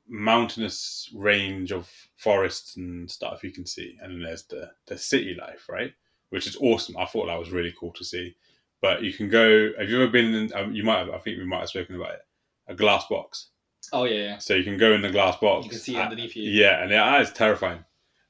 [0.09, 5.37] mountainous range of forests and stuff you can see, and then there's the the city
[5.39, 5.93] life, right?
[6.31, 6.97] Which is awesome.
[6.97, 8.35] I thought that was really cool to see.
[8.83, 9.71] But you can go.
[9.79, 10.35] Have you ever been?
[10.35, 11.11] In, um, you might have.
[11.11, 12.21] I think we might have spoken about it.
[12.69, 13.49] A glass box.
[13.93, 14.39] oh yeah, yeah.
[14.39, 15.65] So you can go in the glass box.
[15.65, 16.51] You can see Uh, underneath you.
[16.51, 17.85] Yeah, and that is terrifying.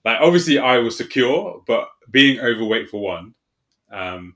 [0.04, 3.34] Like obviously, I was secure, but being overweight for one,
[3.92, 4.34] um,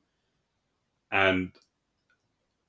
[1.10, 1.50] and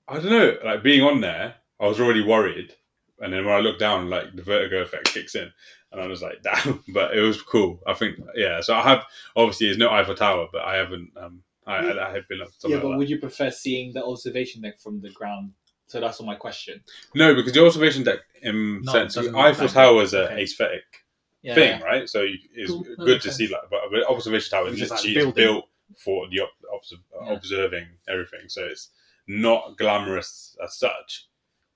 [0.08, 2.74] I don't know, like being on there, I was already worried,
[3.20, 5.52] and then when I looked down, like the vertigo effect kicks in,
[5.92, 6.84] and I was like, damn.
[6.94, 7.82] But it was cool.
[7.86, 8.62] I think, yeah.
[8.62, 9.06] So I have
[9.36, 11.12] obviously it's no Eiffel Tower, but I haven't.
[11.18, 14.04] Um, I, I, I have been up Yeah, but like would you prefer seeing the
[14.06, 15.52] observation deck from the ground?
[15.88, 16.82] So that's all my question.
[17.14, 20.28] No, because the observation deck, in No, sense, it Eiffel Tower is that.
[20.28, 20.44] an Okay.
[20.44, 20.84] aesthetic.
[21.44, 21.54] Yeah.
[21.54, 22.10] thing, right?
[22.10, 22.26] So
[22.56, 22.84] it's Cool.
[22.98, 23.36] Good to sense.
[23.36, 25.66] see like, but the observation tower is It's just like literally built
[26.00, 27.34] for the ob- obs- Yeah.
[27.34, 28.48] observing everything.
[28.50, 28.90] So it's
[29.28, 31.28] not glamorous as such.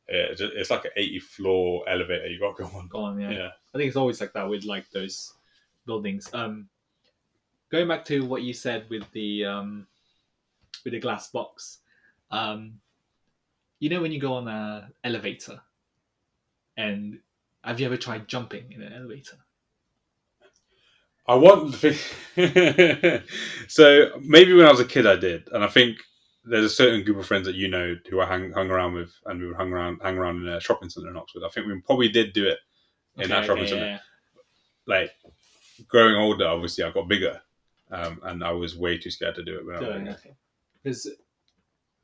[0.08, 2.88] It's, it's like an eighty floor elevator you got to go on.
[2.88, 3.30] Go on, yeah.
[3.30, 3.50] Yeah.
[3.76, 5.34] I think it's always like that with like those
[5.86, 6.28] buildings.
[6.34, 6.68] Um,
[7.72, 9.88] going back to what you said with the um,
[10.84, 11.80] with the glass box,
[12.32, 12.80] um,
[13.80, 15.62] you know when you go on an elevator,
[16.78, 17.20] and
[17.64, 19.38] have you ever tried jumping in an elevator?
[21.28, 23.24] I want the
[23.68, 25.98] so maybe when I was a kid, I did, and I think
[26.44, 29.12] there's a certain group of friends that you know who I hung, hung around with,
[29.26, 31.44] and we would hang around hang around in a shopping centre in Oxford.
[31.46, 32.58] I think we probably did do it
[33.18, 33.86] in that shopping centre.
[33.86, 34.00] yeah.
[34.88, 35.12] like
[35.88, 37.40] growing older, obviously I got bigger,
[37.92, 39.88] um, and I was way too scared to do it when I was
[40.24, 40.32] Yeah,
[40.84, 41.10] Because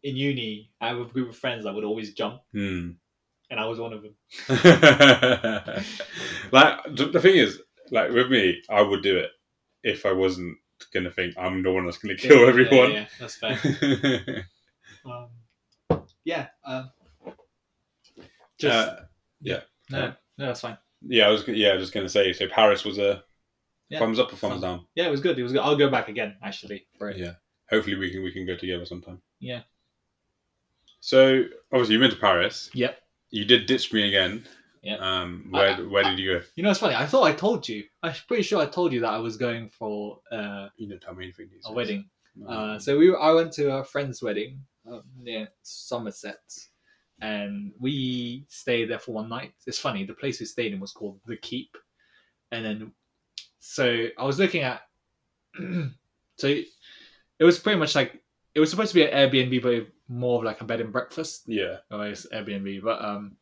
[0.04, 2.92] in uni, I have a group of friends that would always jump, Hmm.
[3.50, 4.16] and I was one of them.
[6.52, 9.32] like the thing is, like with me, I would do it
[9.84, 10.58] if I wasn't
[10.94, 12.92] gonna think I'm the one that's gonna kill Yeah, everyone.
[12.92, 14.46] Yeah, yeah, that's fair.
[15.06, 15.30] um,
[16.24, 16.48] yeah.
[16.66, 16.90] Um,
[18.60, 18.96] just Uh,
[19.42, 20.78] no, no, that's fine.
[21.08, 22.34] yeah, I was yeah, I was just gonna say.
[22.34, 23.24] So Paris was a
[23.90, 24.00] Yeah.
[24.00, 24.86] thumbs up or thumbs down.
[24.96, 25.38] Yeah, it was good.
[25.38, 25.62] It was good.
[25.62, 26.88] I'll go back again actually.
[27.00, 27.18] It.
[27.18, 27.34] Yeah.
[27.70, 29.22] Hopefully we can we can go together sometime.
[29.40, 29.62] Yeah.
[31.00, 32.70] So obviously you went to Paris.
[32.74, 32.98] Yep.
[33.32, 34.46] You did ditch me again.
[34.84, 35.00] Yep.
[35.02, 36.46] Um, where I- where did you go?
[36.56, 36.96] You know, it's funny.
[36.96, 37.84] I thought I told you.
[38.04, 41.16] I'm pretty sure I told you that I was going for uh, You didn't tell
[41.16, 41.48] me anything.
[41.48, 41.76] a days.
[41.76, 42.10] wedding.
[42.36, 42.48] No.
[42.48, 46.38] Uh, so we, were, I went to a friend's wedding um, near Somerset,
[47.22, 49.54] and we stayed there for one night.
[49.66, 50.06] It's funny.
[50.06, 51.76] The place we stayed in was called the Keep,
[52.52, 52.92] and then
[53.66, 54.82] so I was looking at.
[56.38, 58.22] so it was pretty much like
[58.54, 61.44] it was supposed to be an Airbnb, but more of like a bed and breakfast.
[61.48, 61.78] yeah.
[61.92, 63.36] it's Airbnb, but um,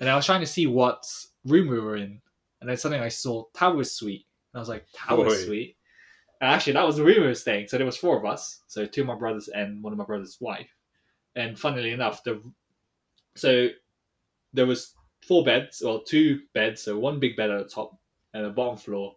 [0.00, 1.04] and I was trying to see what
[1.44, 2.20] room we were in,
[2.60, 5.34] and then suddenly I saw Tower Suite, and I was like, Tower Oi.
[5.34, 5.76] Suite.
[6.40, 7.68] And actually, that was the room we were staying.
[7.68, 10.04] So there was four of us, so two of my brothers and one of my
[10.04, 10.68] brother's wife.
[11.34, 12.42] And funnily enough, the
[13.36, 13.68] so
[14.52, 14.92] there was
[15.26, 17.96] four beds, or two beds, so one big bed at the top,
[18.34, 19.15] and the bottom floor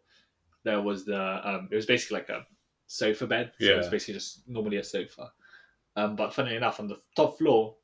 [0.64, 2.46] there was the um, it was basically like a
[2.88, 3.52] sofa bed.
[3.60, 5.32] So it was basically just normally a sofa.
[5.96, 7.76] Um, but funnily enough, on the top floor,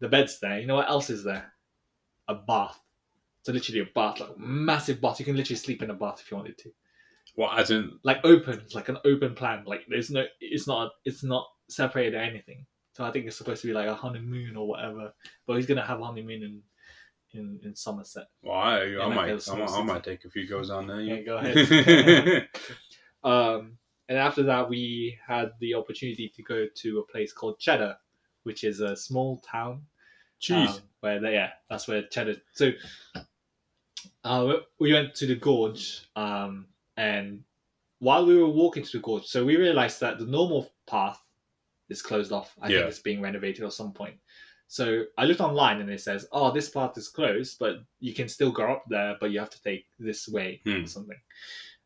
[0.00, 0.58] the bed's there.
[0.58, 1.52] You know what else is there?
[2.28, 2.80] A bath.
[3.42, 5.18] So literally a bath, like a massive bath.
[5.18, 6.70] You can literally sleep in a bath if you wanted to.
[7.34, 9.64] What as in Like open, it's like an open plan.
[9.66, 12.64] Like there's no, it's not, it's not separated or anything.
[12.92, 15.12] So I think it's supposed to be like a honeymoon or whatever.
[15.46, 16.62] But he's gonna have a honeymoon in,
[17.34, 18.28] in, in Somerset.
[18.42, 20.86] well, I, I might a I small might, I might take a few goes on
[20.86, 21.00] there.
[21.00, 22.48] Yeah, go ahead.
[23.24, 23.78] Um,
[24.10, 27.96] and after that, we had the opportunity to go to a place called Cheddar,
[28.42, 29.86] which is a small town
[30.42, 30.68] Jeez.
[30.68, 32.36] Um, where they, yeah, that's where cheddar.
[32.52, 32.72] So
[34.24, 36.66] uh, we went to the gorge, um,
[36.96, 37.42] and
[38.00, 41.20] while we were walking to the gorge, so we realized that the normal path
[41.88, 42.54] is closed off.
[42.60, 42.78] I Yeah.
[42.78, 44.16] think it's being renovated at some point.
[44.66, 48.28] So I looked online and it says, "Oh, this path is closed, but you can
[48.28, 50.82] still go up there, but you have to take this way Hmm.
[50.82, 51.20] or something."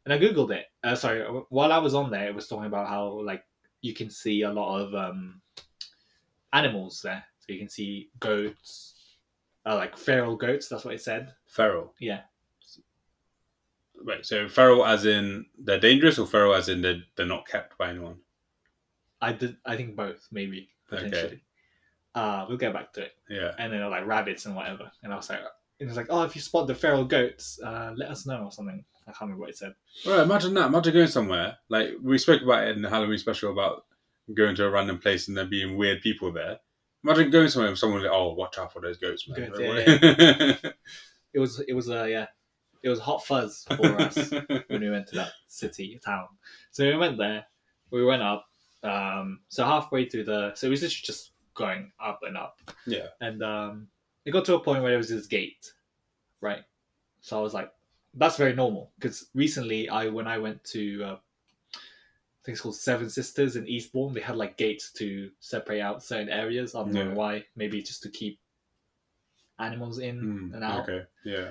[0.05, 0.67] And I googled it.
[0.83, 3.45] Uh, sorry, while I was on there, it was talking about how like
[3.83, 5.43] you can see a lot of um,
[6.53, 7.25] animals there.
[7.41, 9.17] So you can see goats,
[9.67, 10.69] uh, like feral goats.
[10.69, 11.35] That's what it said.
[11.47, 11.95] feral.
[11.99, 12.23] Yeah.
[14.01, 14.25] Right.
[14.25, 17.91] So feral as in they're dangerous, or feral as in they're, they're not kept by
[17.91, 18.17] anyone.
[19.21, 19.57] I did.
[19.67, 21.41] I think both, maybe Okay.
[22.15, 23.13] Uh, we'll get back to it.
[23.29, 23.53] Yeah.
[23.59, 24.91] And then like rabbits and whatever.
[25.03, 25.41] And I was like,
[25.79, 28.53] it was like, oh, if you spot the feral goats, uh, let us know or
[28.53, 28.85] something.
[29.07, 29.75] I can't remember what it said.
[30.07, 30.21] Right.
[30.21, 30.67] Imagine that.
[30.67, 33.85] Imagine going somewhere like we spoke about it in the Halloween special about
[34.35, 36.59] going to a random place and there being weird people there.
[37.05, 39.51] Imagine going somewhere with someone like, oh, watch out for those goats, man.
[39.51, 40.71] Goats, yeah,
[41.35, 41.61] It was.
[41.61, 41.89] It was.
[41.89, 42.27] Uh, yeah.
[42.83, 44.31] It was hot fuzz for us.
[44.69, 46.27] when we went to that city town.
[46.71, 47.45] So we went there,
[47.91, 48.47] we went up.
[48.85, 53.09] Um, so halfway through the, so it was literally just going up and up, yeah.
[53.21, 53.89] and um,
[54.25, 55.73] it got to a point where there was this gate,
[56.41, 56.63] right?
[57.21, 57.71] So I was like,
[58.15, 61.17] that's very normal because recently I when I went to, uh,
[61.75, 66.03] I think it's called Seven Sisters in Eastbourne, they had like gates to separate out
[66.03, 66.75] certain areas.
[66.75, 68.39] I don't know why, maybe just to keep
[69.59, 70.89] animals in Hmm, and out.
[70.89, 71.05] okay.
[71.25, 71.51] Yeah.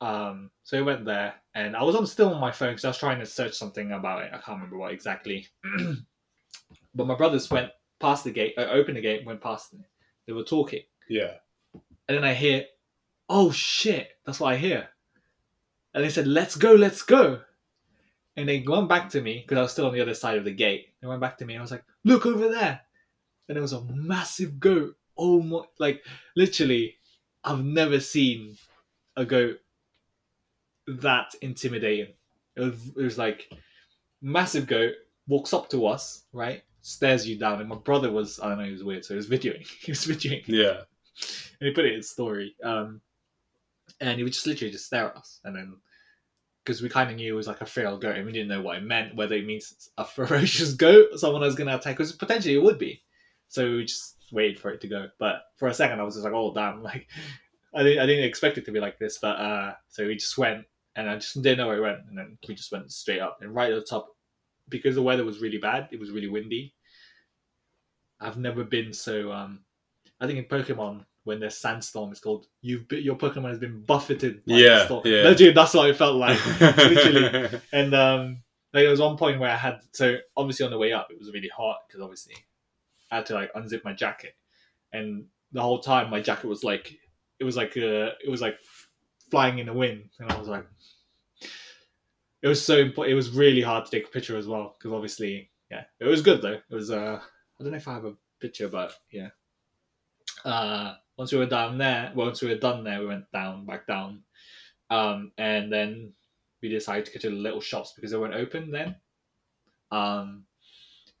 [0.00, 2.88] Um, so we went there, and I was on still on my phone because I
[2.88, 4.30] was trying to search something about it.
[4.34, 5.46] I can't remember what exactly.
[6.94, 7.70] but my brothers went
[8.02, 9.80] past the gate, uh, I opened the gate, and went past it.
[10.26, 11.38] They were talking, Yeah.
[11.72, 12.66] and then I hear,
[13.28, 14.90] "Oh shit!" That's what I hear.
[15.94, 17.42] And they said, "Let's go, let's go."
[18.36, 20.44] And they went back to me because I was still on the other side of
[20.44, 20.88] the gate.
[21.00, 22.80] They went back to me, and I was like, "Look over there!"
[23.48, 24.96] And there was a massive goat.
[25.16, 25.62] Oh my!
[25.78, 26.04] Like
[26.36, 26.96] literally,
[27.44, 28.56] I've never seen
[29.16, 29.58] a goat
[30.86, 32.14] that intimidating.
[32.56, 33.50] It was, it was like
[34.20, 34.94] massive goat
[35.28, 36.62] walks up to us, right?
[36.84, 39.16] Stares you down, and my brother was I don't know he was weird, so he
[39.16, 39.64] was videoing.
[39.80, 40.80] he was videoing, Yeah.
[41.60, 42.56] and he put it in his story.
[42.62, 43.00] Um,
[44.00, 45.76] and he would just literally just stare at us, and then
[46.64, 48.62] because we kind of knew it was like a feral goat, and we didn't know
[48.62, 51.96] what it meant, whether it means a ferocious goat someone that's gonna attack.
[51.96, 53.02] Because potentially it would be.
[53.48, 55.06] So we just waited for it to go.
[55.20, 57.06] But for a second, I was just like, "Oh damn!" Like
[57.74, 59.18] I didn't, I didn't expect it to be like this.
[59.22, 60.64] But uh, so we just went,
[60.96, 63.38] and I just didn't know where it went, and then we just went straight up
[63.40, 64.08] and right at the top.
[64.72, 66.74] Because the weather was really bad, it was really windy.
[68.20, 69.30] I've never been so.
[69.32, 69.60] Um,
[70.20, 73.82] I think in Pokemon, when there's sandstorm, it's called you've been, your Pokemon has been
[73.82, 74.44] buffeted.
[74.46, 75.02] By Yeah, the storm.
[75.06, 75.34] yeah.
[75.34, 76.38] Dude, that's what it felt like.
[76.60, 77.60] literally.
[77.72, 78.28] And um,
[78.72, 81.18] like there was one point where I had so obviously on the way up it
[81.18, 82.34] was really hot because obviously
[83.10, 84.34] I had to like unzip my jacket,
[84.92, 86.96] and the whole time my jacket was like
[87.40, 88.56] it was like uh, it was like
[89.30, 90.64] flying in the wind, and I was like,
[92.42, 94.92] it was so impo- it was really hard to take a picture as well because
[94.94, 96.58] obviously yeah it was good though.
[96.68, 99.28] It was uh I don't know if I have a picture but yeah.
[100.44, 103.86] Uh once we were down there once we were done there we went down back
[103.86, 104.22] down.
[104.90, 106.12] Um and then
[106.60, 108.96] we decided to go to the little shops because they weren't open then.
[109.90, 110.44] Um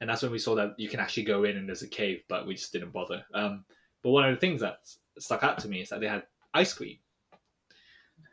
[0.00, 2.22] and that's when we saw that you can actually go in and there's a cave
[2.28, 3.24] but we just didn't bother.
[3.32, 3.64] Um
[4.02, 4.78] but one of the things that
[5.18, 6.98] stuck out to me is that they had ice cream.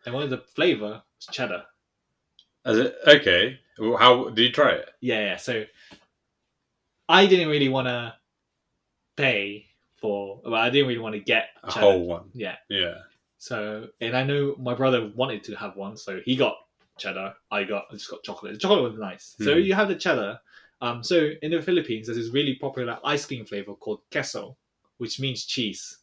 [0.05, 1.65] And one of the flavor was cheddar
[2.65, 3.59] Is it okay?
[3.77, 4.89] Well, How did you try it?
[5.01, 5.37] yeah, yeah.
[5.37, 5.63] So
[7.07, 8.13] I didn't really want to
[9.15, 9.65] pay
[10.01, 10.41] for.
[10.43, 12.29] Well, I didn't really want to get A whole one.
[12.33, 12.55] Yeah.
[12.69, 12.95] Yeah.
[13.37, 16.57] So, and I know my brother wanted to have one, so he got
[16.97, 17.33] cheddar.
[17.49, 18.53] I got I just got chocolate.
[18.53, 19.35] The chocolate was nice.
[19.39, 19.59] So Hmm.
[19.61, 20.39] you have the cheddar.
[20.81, 24.57] Um, so in the Philippines, there's this really popular ice cream flavor called queso,
[24.97, 25.97] which means cheese.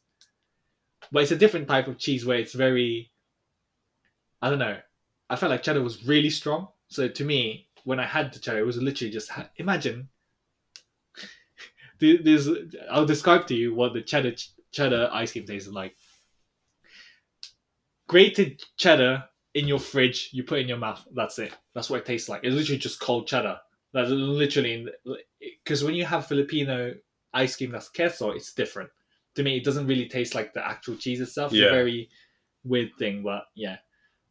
[1.12, 3.10] But it's a different type of cheese where it's very.
[4.42, 4.78] I don't know.
[5.28, 6.68] I felt like cheddar was really strong.
[6.88, 10.08] So to me, when I had the cheddar, it was literally just imagine.
[12.00, 12.48] Th- There's,
[12.90, 14.32] I'll describe to you what the cheddar
[14.72, 15.96] cheddar ice cream tastes like.
[18.08, 21.02] Grated cheddar in your fridge, you put in your mouth.
[21.14, 21.52] That's it.
[21.74, 22.42] That's what it tastes like.
[22.44, 23.58] It's literally just cold cheddar.
[23.92, 24.86] That's literally
[25.64, 26.94] because when you have Filipino
[27.32, 28.90] ice cream that's queso, it's different.
[29.34, 31.52] To me, it doesn't really taste like the actual cheese itself.
[31.52, 31.68] It's Yeah.
[31.68, 32.10] a very
[32.64, 33.78] weird thing, but yeah,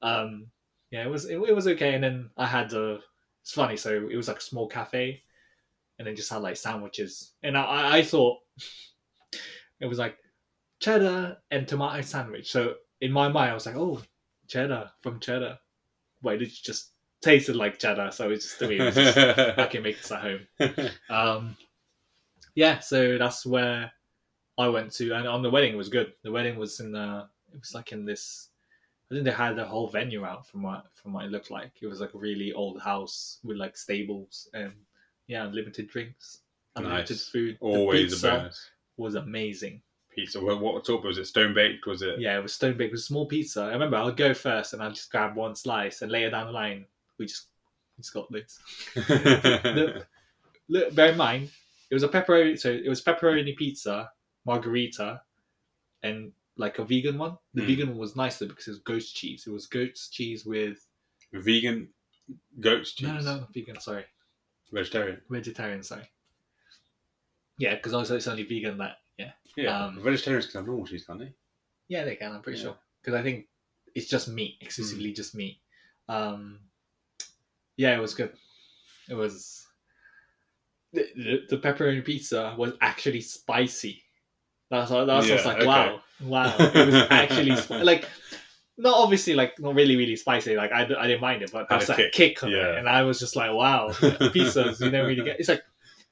[0.02, 0.48] um,
[0.96, 1.94] yeah, it was it, it was okay.
[1.94, 3.02] And then I had the
[3.42, 3.76] it's funny.
[3.76, 5.22] So it was like a small cafe,
[6.00, 7.34] and then just had like sandwiches.
[7.44, 8.40] And I I, I thought
[9.82, 10.18] it was like
[10.80, 12.50] cheddar and tomato sandwich.
[12.50, 14.02] So in my mind, I was like, oh,
[14.48, 15.60] cheddar from cheddar.
[16.22, 18.12] Wait, it just tasted like cheddar.
[18.12, 19.18] So it's just to me, it was just,
[19.60, 20.90] I can make this at home.
[21.10, 21.58] Um,
[22.56, 23.92] yeah, so that's where
[24.58, 26.14] I went to, and on the wedding it was good.
[26.24, 28.48] The wedding was in the, it was like in this.
[29.10, 31.72] I think they had the whole venue out from what from what it looked like.
[31.82, 34.74] It was like a really old house with like stables and
[35.28, 36.40] yeah, unlimited drinks,
[36.76, 37.28] unlimited Nice.
[37.28, 37.58] food.
[37.62, 38.52] The Always a pizza
[38.98, 39.82] was amazing.
[40.14, 40.40] Pizza.
[40.42, 41.26] What, what sort was it?
[41.26, 41.86] Stone baked?
[41.86, 42.20] Was it?
[42.20, 42.90] Yeah, it was stone baked.
[42.90, 43.64] It was a small pizza.
[43.64, 46.54] I remember I'd go first and I'd just grab one slice, and later down the
[46.54, 46.86] line
[47.20, 47.48] we just
[47.98, 48.60] we just got this.
[49.66, 50.08] Look,
[50.68, 51.50] look, bear in mind,
[51.92, 52.58] it was a pepperoni.
[52.60, 54.10] So it was pepperoni pizza,
[54.46, 55.22] margarita,
[56.02, 57.38] and like a vegan one.
[57.54, 57.68] The Mm.
[57.68, 59.46] vegan one was nicer because it was goat's cheese.
[59.48, 60.88] It was goat's cheese with
[61.34, 61.90] Vegan
[62.60, 63.08] goat's cheese.
[63.08, 63.80] no, no, no, vegan.
[63.80, 64.06] Sorry,
[64.72, 65.22] Vegetarian.
[65.30, 65.84] vegetarian.
[65.84, 66.10] Sorry.
[67.58, 68.98] Yeah, because also it's only vegan that.
[69.18, 69.86] Yeah, Yeah.
[69.86, 71.34] Um, Vegetarians can have normal cheese, can't they?
[71.88, 72.32] yeah, they can.
[72.34, 72.66] I'm pretty Yeah.
[72.66, 73.48] sure because I think
[73.94, 75.60] it's just meat, exclusively just meat.
[76.10, 76.60] Um,
[77.78, 78.34] yeah, it was good.
[79.10, 79.66] It was
[80.94, 84.04] the, the, the pepperoni pizza was actually spicy.
[84.70, 85.66] That's what that's Yeah, was like okay.
[85.68, 86.56] wow, wow.
[86.60, 88.08] It was actually sp- like
[88.78, 90.56] not obviously like not really really spicy.
[90.56, 92.12] Like I, I didn't mind it, but that's a kick.
[92.14, 92.74] kick, on Yeah.
[92.74, 95.40] it, and I was just like wow, pizzas you don't really get.
[95.40, 95.64] It's like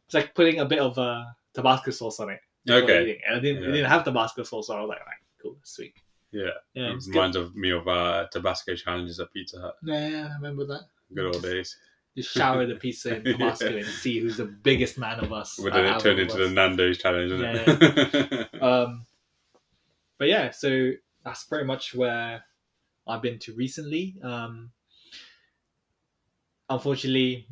[0.06, 2.40] it's like putting a bit of uh, Tabasco sauce on it.
[2.70, 3.20] Okay.
[3.28, 3.72] and I didn't Yeah.
[3.72, 5.94] didn't have Tabasco sauce, so I was like, right, cool, sweet.
[6.32, 6.50] Yeah.
[6.74, 7.08] Yeah, it good.
[7.10, 9.76] reminds of me of uh, Tabasco challenges at Pizza Hut.
[9.84, 10.82] Yeah, I remember that.
[11.14, 11.78] Good old days.
[12.18, 15.60] Just shower the pizza in Tabasco and see who's the biggest man of us.
[15.62, 16.50] But uh, then it turned into the.
[16.50, 18.62] Nando's challenge, didn't it?
[18.64, 19.06] Um,
[20.18, 20.92] but yeah, so
[21.26, 22.44] that's pretty much where
[23.08, 24.16] I've been to recently.
[24.24, 24.72] Um,
[26.70, 27.48] unfortunately,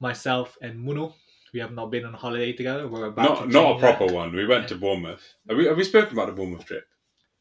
[0.00, 1.14] myself and Muno,
[1.52, 2.88] we have not been on holiday together.
[2.88, 3.96] We're about to not not a change that.
[3.98, 4.32] proper one.
[4.34, 4.68] We went Yeah.
[4.68, 5.34] to Bournemouth.
[5.48, 6.86] Have we, have we spoken about the Bournemouth trip?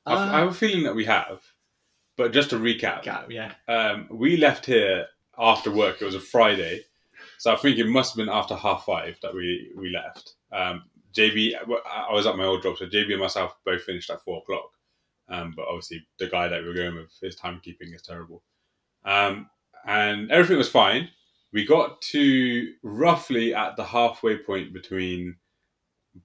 [0.06, 1.42] I've- I have Uh, a feeling that we have.
[2.16, 6.02] But just to recap, yeah, yeah, um, we left here after work.
[6.02, 6.84] It was a Friday,
[7.38, 10.34] so I think it must have been after half five that we we left.
[10.52, 14.22] Um, JB, I was at my old job, so JB and myself both finished at
[14.22, 14.72] four o'clock.
[15.30, 18.44] Um, but obviously, the guy that we were going with, his timekeeping is terrible.
[19.04, 19.50] Um,
[19.86, 21.10] and everything was fine.
[21.52, 25.36] We got to roughly at the halfway point between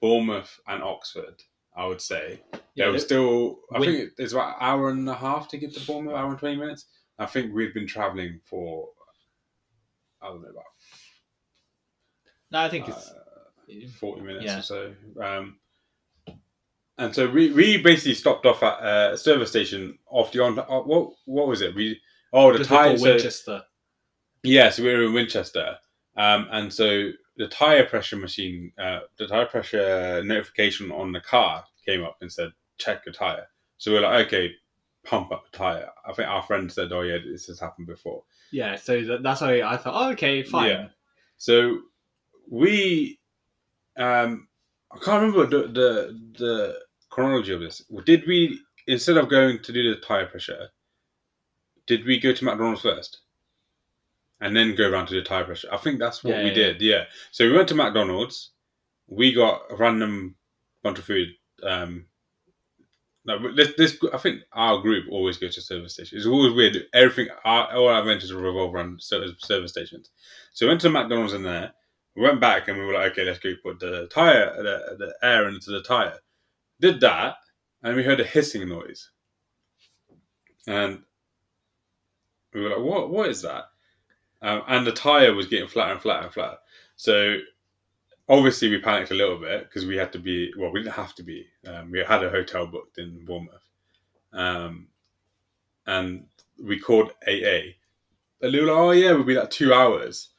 [0.00, 1.42] Bournemouth and Oxford,
[1.76, 2.40] I would say.
[2.52, 2.86] yeah.
[2.86, 5.86] There was still, I think it's about an hour and a half to get to
[5.86, 6.86] Bournemouth, hour and 20 minutes.
[7.18, 8.88] I think we'd been travelling for,
[10.20, 10.64] I don't know, about
[12.52, 13.14] no, I think it's uh,
[13.98, 14.58] 40 minutes Yeah.
[14.58, 14.94] or so.
[15.20, 15.56] Um,
[16.98, 20.58] and so we, we basically stopped off at a service station off the on.
[20.58, 21.74] Uh, what what was it?
[21.74, 22.00] We
[22.32, 22.96] oh the tire.
[22.98, 23.62] So, Winchester.
[24.42, 25.76] yeah, so we were in Winchester,
[26.16, 31.64] um, and so the tire pressure machine, uh, the tire pressure notification on the car
[31.86, 33.46] came up and said check your tire.
[33.78, 34.52] So we are like, okay,
[35.04, 35.88] pump up the tire.
[36.06, 38.22] I think our friend said, oh yeah, this has happened before.
[38.52, 40.68] Yeah, so that, that's why I thought, oh, okay, fine.
[40.68, 40.88] Yeah.
[41.38, 41.78] So
[42.50, 43.18] we,
[43.98, 44.48] um,
[44.92, 46.78] I can't remember the the the
[47.10, 47.82] chronology of this.
[48.04, 50.68] Did we instead of going to do the tire pressure,
[51.86, 53.20] did we go to McDonald's first?
[54.40, 55.68] And then go around to the tire pressure.
[55.72, 56.82] I think that's what Yeah, we yeah, did.
[56.82, 57.04] Yeah.
[57.30, 58.50] So we went to McDonald's.
[59.06, 60.34] We got a random
[60.82, 61.28] bunch of food.
[61.62, 62.06] Um,
[63.24, 66.22] no, this, this I think our group always goes to service stations.
[66.22, 66.76] It's always weird.
[66.92, 70.10] Everything, our, all our adventures revolve around service, service stations.
[70.54, 71.72] So we went to McDonald's in there.
[72.14, 75.14] We went back and we were like, okay, let's go put the tire, the, the
[75.26, 76.18] air into the tire.
[76.80, 77.36] Did that,
[77.82, 79.10] and we heard a hissing noise.
[80.66, 81.02] And
[82.52, 83.10] we were like, what?
[83.10, 83.64] What is that?
[84.42, 86.58] Um, and the tire was getting flatter and flatter and flatter.
[86.96, 87.38] So
[88.28, 90.52] obviously we panicked a little bit because we had to be.
[90.56, 91.46] Well, we didn't have to be.
[91.66, 93.68] Um, we had a hotel booked in Bournemouth,
[94.32, 94.88] um,
[95.86, 96.26] and
[96.62, 97.74] we called AA.
[98.40, 100.30] And they were like, "Oh yeah, we'll be like two hours."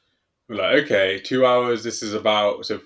[0.48, 1.82] We're like, "Okay, two hours.
[1.82, 2.80] This is about so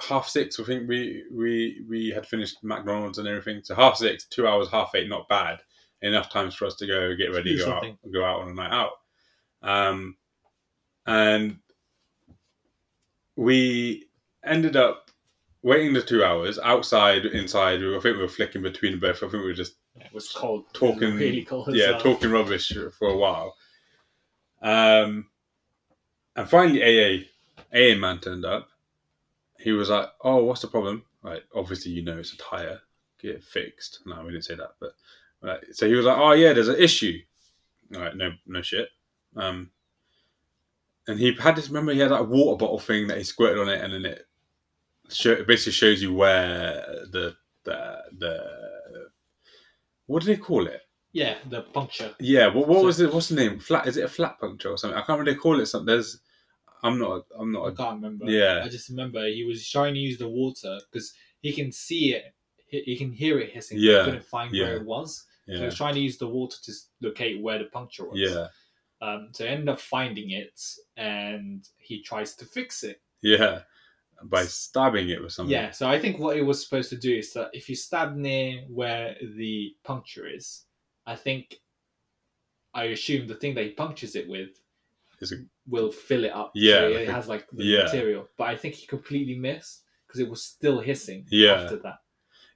[0.00, 0.58] half six.
[0.60, 3.62] I think we we we had finished McDonald's and everything.
[3.64, 5.60] So half six, two hours, half eight, not bad.
[6.02, 8.72] Enough times for us to go get ready, go out, go out on a night
[8.72, 8.92] out.
[9.62, 10.16] Um,
[11.06, 11.58] and
[13.36, 14.08] we
[14.44, 15.10] ended up
[15.62, 17.80] waiting the two hours outside, inside.
[17.82, 19.16] I think we were flicking between both.
[19.18, 20.64] I think we were just It was cold.
[20.72, 21.68] Talking- really cold.
[21.68, 22.00] as yeah well.
[22.00, 23.54] talking rubbish for a while.
[24.62, 25.26] Um,
[26.40, 27.24] and finally, AA
[27.74, 28.68] AA man turned up.
[29.58, 32.80] He was like, "Oh, what's the problem?" Like, obviously you know it's a tire.
[33.20, 34.00] Get it fixed.
[34.06, 34.92] No, we didn't say that, but
[35.42, 35.60] right.
[35.72, 37.18] So he was like, "Oh yeah, there's an issue."
[37.94, 38.88] All right, no, no shit.
[39.36, 39.70] Um,
[41.06, 41.68] and he had this.
[41.68, 44.26] Remember, he had that water bottle thing that he squirted on it, and then it,
[45.10, 49.08] show, it basically shows you where the the the
[50.06, 50.80] what do they call it?
[51.12, 52.14] Yeah, the puncture.
[52.20, 53.12] Yeah, what what So- was it?
[53.12, 53.58] What's the name?
[53.58, 53.86] Flat?
[53.88, 54.98] Is it a flat puncture or something?
[54.98, 55.86] I can't really call it something.
[55.86, 56.20] There's,
[56.82, 57.26] I'm not.
[57.38, 57.66] I'm not.
[57.66, 58.26] I can't remember.
[58.26, 58.62] Yeah.
[58.64, 62.34] I just remember he was trying to use the water because he can see it.
[62.66, 63.78] He, he can hear it hissing.
[63.78, 65.24] but Yeah, He couldn't find yeah, where it was.
[65.46, 68.20] So he Yeah, was trying to use the water to locate where the puncture was.
[68.20, 68.46] yeah,
[69.02, 70.60] Um, so he ended up finding it
[70.96, 73.00] and he tries to fix it.
[73.22, 73.60] yeah.
[74.22, 75.50] By stabbing it with something.
[75.50, 78.16] Yeah, so I think what it was supposed to do is that if you stab
[78.16, 80.66] near where the puncture is,
[81.06, 81.56] I think
[82.74, 84.60] I assume the thing that he punctures it with
[85.20, 86.52] Is it- will fill it up.
[86.54, 87.82] Yeah, so like it a- has like the yeah.
[87.84, 88.28] material.
[88.38, 91.62] But I think he completely missed because it was still hissing Yeah.
[91.62, 91.98] after that.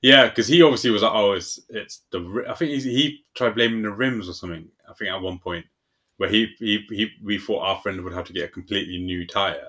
[0.02, 3.54] Yeah, because he obviously was like, "Oh, it's it's the." I think he's, he tried
[3.54, 4.68] blaming the rims or something.
[4.88, 5.64] I think at one point
[6.18, 9.26] where he, he he we thought our friend would have to get a completely new
[9.26, 9.68] tire,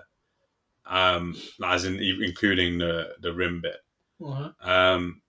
[0.86, 3.78] um, as in including the the rim bit.
[4.22, 4.52] Uh-huh.
[4.62, 5.22] Um,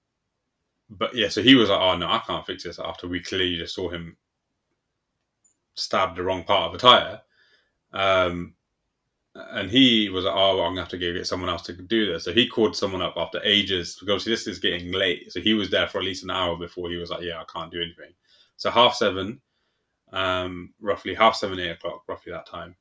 [0.91, 3.57] but yeah, so he was like, "Oh no, I can't fix this." After we clearly
[3.57, 4.17] just saw him
[5.75, 7.21] stab the wrong part of a tire,
[7.93, 8.55] um,
[9.35, 11.73] and he was like, "Oh, well, I'm gonna have to go get someone else to
[11.75, 15.33] do this." So he called someone up after ages because this is getting late.
[15.33, 17.45] So he was there for at least an hour before he was like, "Yeah, I
[17.53, 18.13] can't do anything."
[18.57, 19.41] So half seven,
[20.13, 22.77] um, roughly half seven, eight o'clock, roughly that time,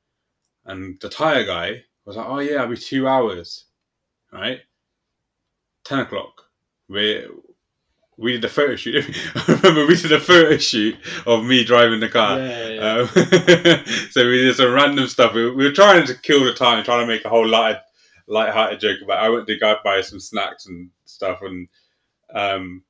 [0.66, 3.66] and the tire guy was like, "Oh yeah, I'll be two hours."
[4.32, 4.62] Right,
[5.86, 6.42] ten o'clock.
[6.90, 7.26] We
[8.18, 9.06] we did a photo shoot.
[9.36, 12.40] I remember we did a photo shoot of me driving the car.
[12.40, 13.78] yeah, yeah, yeah.
[13.78, 15.34] Um, so we did some random stuff.
[15.34, 17.78] We, we were trying to kill the time, trying to make a whole light,
[18.28, 19.24] light-hearted joke about.
[19.24, 19.26] It.
[19.26, 21.68] I went to go buy some snacks and stuff, and
[22.34, 22.84] um,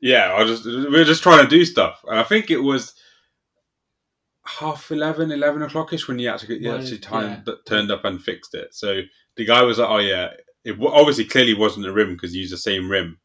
[0.00, 2.04] yeah, I just we were just trying to do stuff.
[2.06, 2.94] And I think it was
[4.46, 7.40] half 11, 11 o'clockish when he actually, he actually time, yeah.
[7.44, 8.74] that turned up and fixed it.
[8.74, 9.02] So
[9.36, 10.30] the guy was like, "Oh yeah,
[10.64, 13.18] it obviously clearly wasn't a rim because he used the same rim."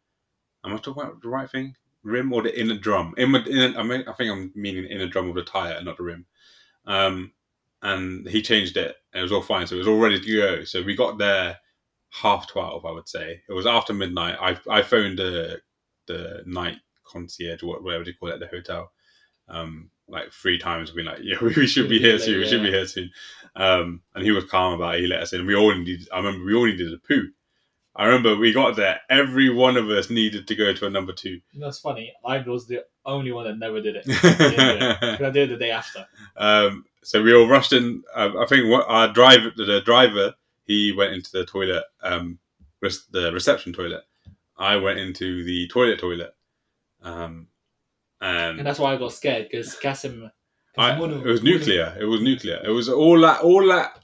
[0.63, 1.75] Am I talking about the right thing?
[2.03, 3.13] Rim or the inner drum?
[3.17, 6.03] In, I, mean, I think I'm meaning inner drum of the tire, and not the
[6.03, 6.25] rim.
[6.85, 7.31] Um,
[7.81, 9.67] and he changed it, and it was all fine.
[9.67, 10.63] So it was all ready to go.
[10.63, 11.57] So we got there
[12.09, 13.41] half twelve, I would say.
[13.47, 14.37] It was after midnight.
[14.39, 15.61] I I phoned the
[16.07, 18.91] the night concierge, whatever they call it, at the hotel,
[19.49, 20.91] um, like three times.
[20.91, 22.39] Being like, yeah, we should be here soon.
[22.39, 23.11] We should be here soon.
[23.55, 25.01] Um, and he was calm about it.
[25.01, 25.45] He let us in.
[25.45, 26.07] We all needed.
[26.11, 27.29] I remember we all needed a poo.
[27.95, 28.99] I remember we got there.
[29.09, 31.39] Every one of us needed to go to a number two.
[31.51, 32.11] You know, it's funny.
[32.25, 34.05] I was the only one that never did it.
[34.07, 35.17] Yeah, yeah.
[35.17, 36.05] 'Cause I did it the day after.
[36.35, 38.03] Um, so we all rushed in.
[38.15, 40.33] Uh, I think what our driver, the driver,
[40.65, 42.39] he went into the toilet, um,
[42.81, 44.03] res- the reception toilet.
[44.57, 46.33] I went into the toilet toilet.
[47.03, 47.47] Um,
[48.21, 50.31] and And that's why I got scared because Kasim.
[50.77, 51.95] I, it was nuclear.
[51.99, 52.59] It was nuclear.
[52.63, 53.99] It was all that, all that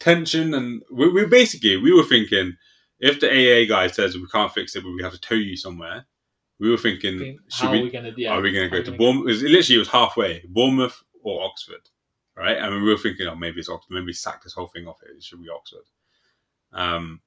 [0.00, 2.56] tension, and we, we basically we were thinking
[3.00, 5.56] if the AA guy says we can't fix it, but we have to tow you
[5.56, 6.06] somewhere,
[6.58, 8.12] we were thinking should we are we gonna?
[8.16, 9.24] Yeah, to go to Bournemouth?
[9.24, 11.88] It was, literally, it was halfway Bournemouth or Oxford,
[12.36, 12.58] right?
[12.58, 13.94] I And we were thinking, oh, maybe it's Oxford.
[13.94, 14.98] Maybe sack this whole thing off.
[15.02, 15.84] It should be Oxford.
[16.72, 17.20] Um,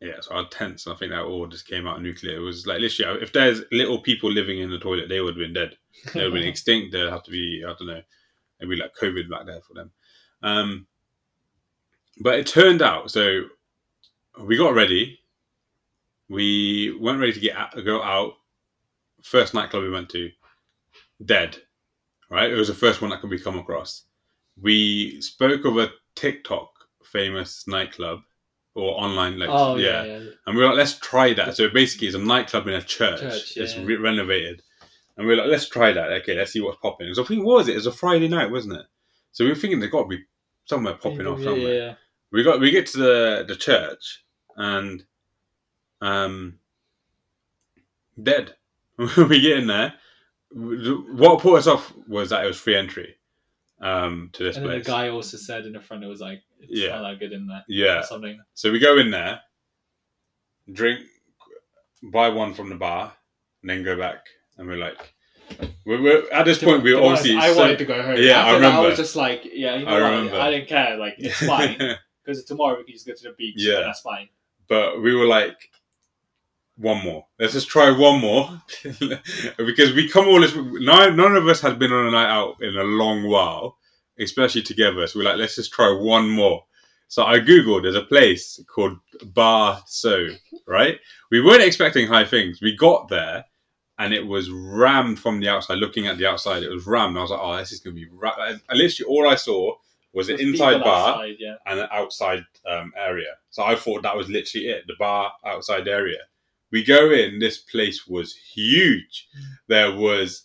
[0.00, 2.36] yeah, so our tents, and I think that all just came out nuclear.
[2.36, 5.44] It was like literally, if there's little people living in the toilet, they would have
[5.44, 5.76] been dead.
[6.14, 6.92] They would have been extinct.
[6.92, 8.00] They'd have to be, I don't know,
[8.60, 9.90] maybe like COVID back there for them.
[10.42, 10.86] Um,
[12.22, 13.42] but it turned out, so
[14.38, 15.18] we got ready.
[16.28, 18.34] We weren't ready to get out, go out.
[19.22, 20.30] First nightclub we went to,
[21.24, 21.56] dead.
[22.30, 24.04] Right, it was the first one that could we come across.
[24.60, 26.70] We spoke of a TikTok
[27.02, 28.20] famous nightclub
[28.74, 30.04] or online, oh, like oh yeah.
[30.04, 30.30] yeah, yeah.
[30.46, 31.56] And we were like, let's try that.
[31.56, 33.20] So basically, it's a nightclub in a church.
[33.20, 33.84] Church, It's yeah.
[33.84, 34.62] re- renovated.
[35.16, 36.12] And we are like, let's try that.
[36.22, 37.12] Okay, let's see what's popping.
[37.14, 37.72] So I think, what was it?
[37.72, 38.86] It was a Friday night, wasn't it?
[39.32, 40.24] So we were thinking there's got to be
[40.64, 41.98] somewhere popping off yeah, somewhere.
[42.32, 44.24] We got we get to the the church
[44.56, 45.04] and
[46.00, 46.58] um
[48.22, 48.54] dead.
[48.98, 49.94] we get in there.
[50.52, 53.16] What put us off was that it was free entry
[53.80, 54.64] um to this place.
[54.64, 56.96] And then the guy also said in the front, it was like, it's Yeah.
[57.00, 57.64] not that good in there.
[57.68, 58.00] yeah.
[58.00, 58.38] Or something.
[58.54, 59.40] So we go in there,
[60.72, 61.00] drink,
[62.02, 63.12] buy one from the bar,
[63.62, 64.26] and then go back.
[64.58, 65.14] And we're like,
[65.86, 68.16] we're, we're at this point we To were obviously I so- wanted to go home.
[68.18, 70.38] Yeah, I After that, I was just like, yeah, you know I remember.
[70.38, 70.96] I didn't care.
[70.98, 71.78] Like, it's fine.
[72.30, 73.54] Because tomorrow we can just go to the beach.
[73.56, 73.80] Yeah.
[73.80, 74.28] That's fine.
[74.68, 75.70] but we were like,
[76.76, 77.26] one more.
[77.38, 78.62] Let's just try one more
[79.58, 80.54] because we come all this.
[80.54, 83.76] None, none of us has been on a night out in a long while,
[84.18, 85.06] especially together.
[85.06, 86.64] So we're like, let's just try one more.
[87.08, 87.82] So I googled.
[87.82, 90.28] There's a place called Bar So.
[90.66, 90.98] Right.
[91.30, 92.62] We weren't expecting high things.
[92.62, 93.44] We got there.
[93.98, 95.76] And it was rammed from the outside.
[95.76, 97.18] Looking at the outside, it was rammed.
[97.18, 98.34] I was like, "Oh, this is gonna be." Ra-.
[98.48, 99.74] And literally, all I saw
[100.12, 101.54] was an inside bar outside, yeah.
[101.66, 103.34] and an outside um, area.
[103.50, 106.18] So I thought that was literally it, the bar outside area.
[106.72, 109.28] We go in, this place was huge.
[109.68, 110.44] There was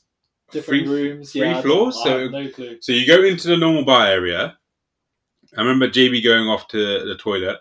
[0.51, 1.32] Different three, rooms.
[1.32, 2.49] three yeah, floors, so- no
[2.80, 4.57] so you go into the normal bar area.
[5.57, 7.59] I remember JB going off to the toilet,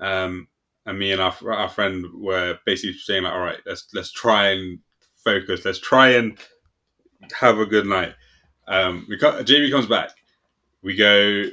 [0.00, 0.48] um,
[0.86, 4.50] and me and our, our friend were basically saying like, "All right, let's let's try
[4.50, 4.78] and
[5.24, 5.64] focus.
[5.64, 6.38] Let's try and
[7.32, 8.14] have a good night."
[8.68, 10.10] Um, we JB comes back.
[10.84, 11.44] We go.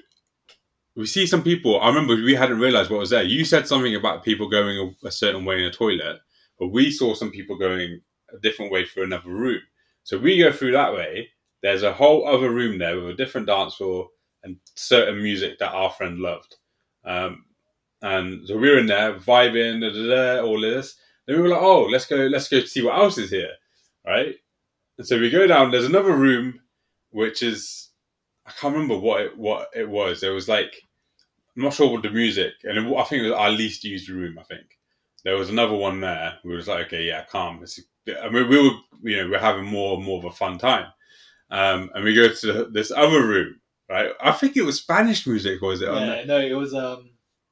[0.96, 1.82] We see some people.
[1.82, 3.24] I remember we hadn't realized what was there.
[3.24, 6.20] You said something about people going a, a certain way in a toilet,
[6.60, 8.02] but we saw some people going
[8.34, 9.62] a different way through another room.
[10.04, 11.30] So we go through that way.
[11.64, 14.10] There's a whole other room there with a different dance floor
[14.44, 16.56] and certain music that our friend loved.
[17.06, 17.46] Um,
[18.02, 20.98] and so we were in there vibing, da, da, da, all this.
[21.28, 23.54] Then we were like, "Oh, let's go, let's go see what else is here."
[24.06, 24.36] Right?
[25.00, 25.72] And so we go down.
[25.72, 26.62] There's another room,
[27.12, 27.91] which is
[28.52, 30.24] I can't remember what it what it was.
[30.24, 30.76] It was like
[31.56, 34.10] I'm not sure what the music, and it, I think it was our least used
[34.10, 34.38] room.
[34.40, 34.78] I think
[35.24, 36.38] there was another one there.
[36.44, 37.60] We was like, okay, yeah, calm.
[37.62, 37.80] It's,
[38.22, 40.88] I mean, we were you know we're having more and more of a fun time,
[41.50, 43.60] um, and we go to this other room.
[43.90, 44.12] Right?
[44.22, 45.92] I think it was Spanish music, was it?
[45.92, 47.10] Yeah, no, it was um,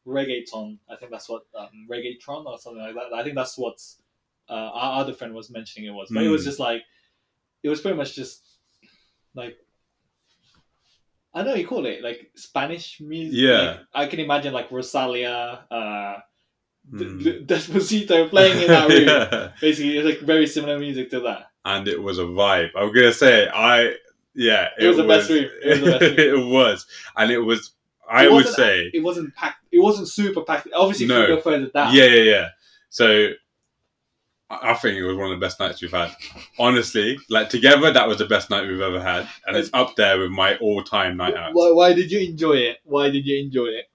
[0.07, 0.77] reggaeton.
[0.89, 3.13] I think that's what um, reggaeton or something like that.
[3.13, 3.77] I think that's what
[4.49, 5.89] uh, our other friend was mentioning.
[5.89, 6.45] It was, but it was Mm.
[6.45, 6.83] just like
[7.63, 8.41] it was pretty much just
[9.35, 9.57] like
[11.39, 13.39] I don't know you call it like Spanish music.
[13.39, 13.61] Yeah.
[13.61, 16.15] Like, I can imagine like Rosalia, uh,
[16.91, 17.45] Mm.
[17.45, 19.07] Despacito playing in that room.
[19.07, 19.51] Yeah.
[19.61, 21.51] Basically, it's like very similar music to that.
[21.65, 22.69] and it was a vibe.
[22.75, 23.93] I'm gonna say I
[24.33, 25.45] yeah It was the best room.
[25.63, 26.19] It was the best room.
[26.19, 27.71] it was, and it was.
[28.09, 29.59] I It would say It wasn't packed.
[29.71, 30.67] It wasn't super packed.
[30.73, 31.21] Obviously, No.
[31.21, 31.93] you go further down.
[31.93, 32.47] yeah yeah yeah.
[32.89, 33.33] So
[34.49, 36.11] I think it was one of the best nights we've had.
[36.57, 40.17] Honestly, like together, that was the best night we've ever had, and it's up there
[40.19, 41.53] with my all-time night out.
[41.53, 42.77] Why, why did you enjoy it?
[42.83, 43.85] Why did you enjoy it?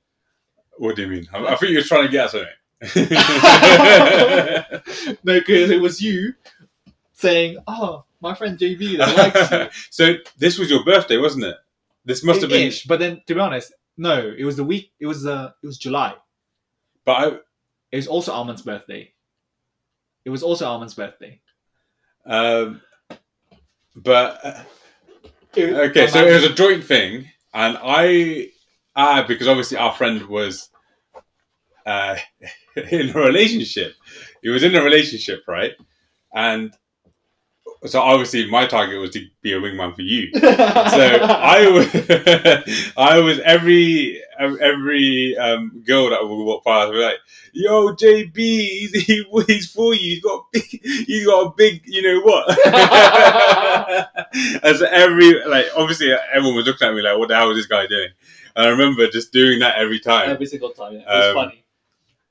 [0.77, 1.27] What do you mean?
[1.33, 2.49] I, I think you're trying to get at something.
[5.25, 6.35] no, because it was you
[7.15, 11.57] saying, "Oh, my friend JB that likes you." so this was your birthday, wasn't it?
[12.05, 12.69] This must have been.
[12.69, 14.93] Ish, but then to be honest, no, it was the week.
[15.01, 16.15] It was uh, it was July.
[17.05, 17.27] But I,
[17.91, 19.13] It was also Armand's birthday.
[20.25, 21.41] It was also Armand's birthday.
[22.27, 22.81] um,
[23.97, 24.62] but uh,
[25.55, 28.51] It- Okay, so it was a joint thing, and I,
[28.97, 30.70] ah, because obviously our friend was
[31.87, 32.16] uh,
[32.91, 33.95] in a relationship.
[34.43, 35.72] He was in a relationship, right?
[36.35, 36.75] And
[37.87, 40.30] so obviously my target was to be a wingman for you.
[40.35, 47.18] So I was, I was every every um, girl that would walk past was like,
[47.53, 50.01] "Yo, JB, he's, he, he's for you.
[50.01, 52.59] He's got a big, he's got a big, you know what?"
[54.62, 57.66] As every like, obviously everyone was looking at me like, "What the hell is this
[57.66, 58.09] guy doing?"
[58.57, 60.30] And I remember just doing that every time.
[60.30, 60.95] every single time.
[60.95, 61.01] Yeah.
[61.01, 61.64] It was Um, funny.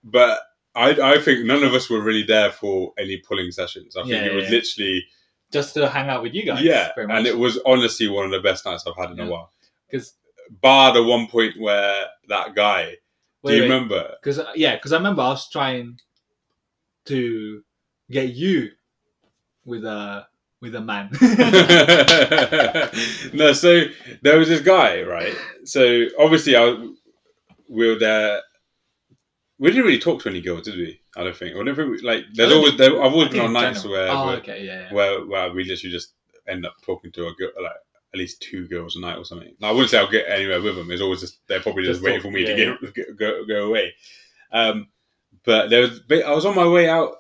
[0.06, 0.40] But
[0.76, 3.96] I, I think none of us were really there for any pulling sessions.
[3.96, 4.52] I think Yeah, it was yeah.
[4.52, 5.06] literally
[5.54, 6.64] Just to hang out with you guys.
[6.64, 7.08] yeah, much.
[7.10, 9.52] and it was honestly one of the best nights I've had in a while.
[9.90, 10.16] Because
[10.62, 12.96] bar the one point where that guy
[13.46, 14.16] Do you remember?
[14.22, 16.00] Because uh, yeah, because I remember I was trying
[17.06, 17.62] to
[18.10, 18.72] get you
[19.66, 20.28] with a
[20.62, 21.10] with a man.
[23.34, 23.84] no, so
[24.22, 25.36] there was this guy, right?
[25.66, 26.88] So obviously, I
[27.68, 28.42] we were there.
[29.64, 31.00] We didn't really talk to any girls, did we?
[31.16, 31.56] I don't think.
[31.56, 32.26] I don't think we, like.
[32.34, 34.94] There's always there, I've always been on nights where oh, where, okay, yeah, yeah.
[34.94, 36.16] where where we literally just
[36.50, 37.72] end up talking to a girl, like
[38.14, 39.56] at least two girls a night or something.
[39.62, 40.92] Now, I wouldn't say I'll get anywhere with them.
[40.92, 43.18] It's always just they're probably just, Just waiting talk, for me yeah, to get, get
[43.18, 43.94] go go away.
[44.52, 44.90] Um,
[45.46, 47.14] but there was I was on my way out.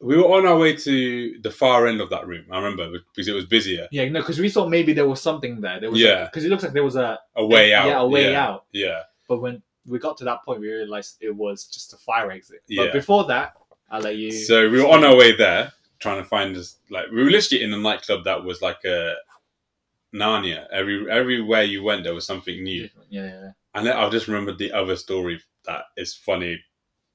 [0.00, 2.44] We were on our way to the far end of that room.
[2.52, 3.88] I remember because it was busier.
[3.90, 5.80] Yeah, no, because we thought maybe there was something there.
[5.80, 6.26] There was Yeah.
[6.26, 7.88] because it looks like there was a A way out.
[7.88, 8.46] Yeah, a way yeah.
[8.46, 8.66] out.
[8.70, 9.00] Yeah.
[9.26, 12.62] But when we got to that point, we realized it was just a fire exit.
[12.68, 12.84] Yeah.
[12.84, 13.54] But before that,
[13.90, 14.30] I'll let you.
[14.30, 16.76] So we were on our way there, trying to find this.
[16.90, 19.14] Like we were literally in a nightclub that was like a
[20.14, 20.66] Narnia.
[20.72, 22.88] Every everywhere you went, there was something new.
[23.08, 23.50] Yeah, yeah, yeah.
[23.74, 26.60] And I just remembered the other story that is funny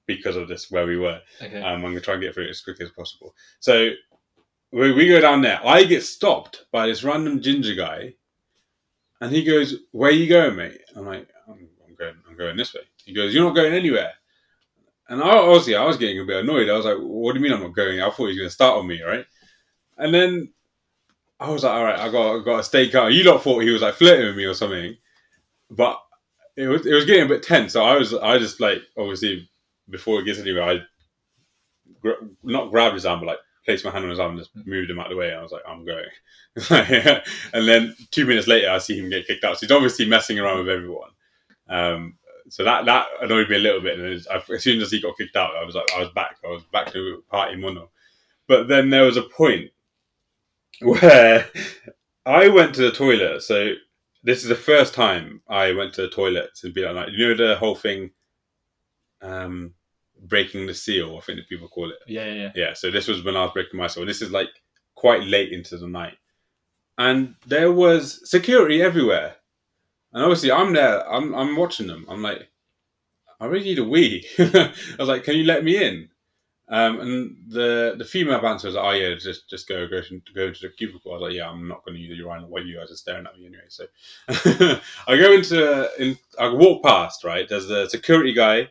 [0.06, 1.22] because of this where we were.
[1.42, 1.62] Okay.
[1.62, 3.34] Um, I'm going to try and get through it as quickly as possible.
[3.60, 3.92] So
[4.72, 5.60] we, we go down there.
[5.66, 8.16] I get stopped by this random ginger guy,
[9.22, 11.28] and he goes, "Where you going, mate?" I'm like,
[11.94, 12.16] "I'm, going.
[12.30, 14.12] I'm going this way." He goes, "You're not going anywhere."
[15.10, 16.70] And I, obviously, I was getting a bit annoyed.
[16.70, 18.50] I was like, "What do you mean I'm not going?" I thought he was going
[18.50, 19.26] to start on me, right?
[19.98, 20.52] And then
[21.40, 23.64] I was like, "All right, I got, I got to stay calm." You lot thought
[23.64, 24.96] he was like flirting with me or something,
[25.70, 26.00] but
[26.56, 27.74] it was, it was getting a bit tense.
[27.74, 29.50] So I was, I just like, obviously,
[29.90, 30.80] before it gets anywhere, I
[32.02, 34.56] gra- not grabbed his arm, but like placed my hand on his arm and just
[34.56, 34.66] mm.
[34.68, 35.34] moved him out of the way.
[35.34, 36.06] I was like, I'm going.
[37.54, 39.58] and then two minutes later, I see him get kicked out.
[39.58, 41.10] So he's obviously messing around with everyone.
[41.70, 42.18] Um,
[42.50, 43.98] so that that annoyed me a little bit.
[44.00, 46.38] And as soon as he got kicked out, I was like, I was back.
[46.46, 47.90] I was back to party mono.
[48.48, 49.72] But then there was a point
[50.82, 51.48] where
[52.26, 53.44] I went to the toilet.
[53.44, 53.74] So
[54.24, 57.48] this is the first time I went to the toilet since being like, you know,
[57.48, 58.12] the whole thing,
[59.22, 59.74] um,
[60.22, 61.18] breaking the seal.
[61.18, 61.98] I think that people call it.
[62.08, 62.52] yeah, yeah, yeah.
[62.56, 64.06] Yeah, so this was when I was breaking my soul.
[64.06, 64.50] This is like
[64.96, 66.18] quite late into the night.
[66.98, 69.36] And there was security everywhere.
[70.14, 72.06] And obviously I'm there, I'm I'm watching them.
[72.08, 72.50] I'm like,
[73.40, 74.26] I really need a wee.
[74.40, 76.10] I was like, Can you let me in?
[76.70, 80.22] Um, and the the female bouncer was like, Oh yeah, just just go go to,
[80.34, 81.12] go into the cubicle.
[81.12, 83.26] I was like, Yeah, I'm not gonna use the urinal while you guys are staring
[83.26, 83.64] at me anyway.
[83.70, 83.86] So
[85.08, 87.48] I go into in I walk past, right?
[87.50, 88.70] There's the security guy.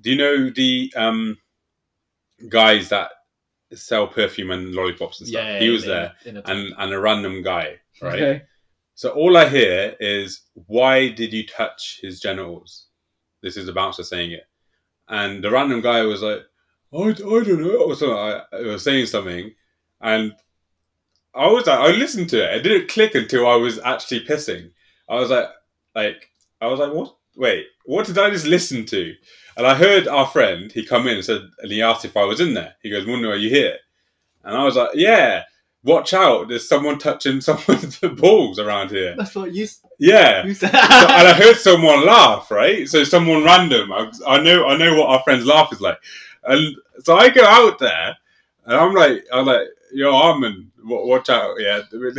[0.00, 1.38] Do you know the um
[2.48, 3.10] guys that
[3.74, 5.42] sell perfume and lollipops and stuff.
[5.44, 8.22] Yeah, he was there, and and a random guy, right?
[8.22, 8.42] Okay.
[8.98, 12.86] So all I hear is, "Why did you touch his genitals?"
[13.44, 14.48] This is the bouncer saying it,
[15.06, 16.40] and the random guy was like,
[16.92, 18.18] "I, I don't know," or something.
[18.18, 19.54] I, I was saying something,
[20.00, 20.34] and
[21.32, 22.56] I was like, I listened to it.
[22.56, 24.72] It didn't click until I was actually pissing.
[25.08, 25.46] I was like,
[25.94, 27.14] like I was like, what?
[27.36, 29.14] Wait, what did I just listen to?
[29.56, 30.72] And I heard our friend.
[30.72, 32.74] He come in and said, and he asked if I was in there.
[32.82, 33.76] He goes, "Wonder, are you here?"
[34.42, 35.44] And I was like, "Yeah."
[35.84, 36.48] Watch out!
[36.48, 39.14] There's someone touching someone's balls around here.
[39.16, 40.70] That's what you, s- Yeah, you said.
[40.72, 42.88] so, and I heard someone laugh, right?
[42.88, 43.92] So someone random.
[43.92, 45.98] I, I know, I know what our friend's laugh is like,
[46.44, 46.74] and
[47.04, 48.16] so I go out there,
[48.66, 52.10] and I'm like, I'm like, yo, Armin, wa- watch out, yeah, they're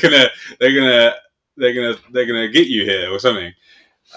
[0.00, 0.26] gonna,
[0.60, 1.14] they're gonna,
[1.56, 3.52] they're gonna, they're gonna get you here or something.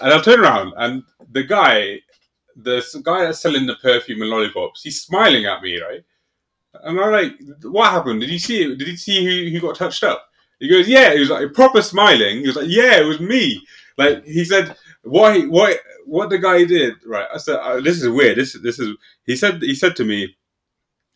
[0.02, 2.00] And I turn around, and the guy,
[2.56, 6.04] the guy that's selling the perfume and lollipops, he's smiling at me, right?
[6.74, 8.20] And I'm like, what happened?
[8.20, 8.78] Did you see it?
[8.78, 10.26] Did you see who, who got touched up?
[10.58, 11.12] He goes, yeah.
[11.12, 12.40] He was like proper smiling.
[12.40, 13.64] He was like, yeah, it was me.
[13.98, 17.26] Like he said, why, why, what the guy did, right?
[17.32, 18.38] I said, uh, this is weird.
[18.38, 18.96] This, this is.
[19.26, 20.36] He said, he said to me,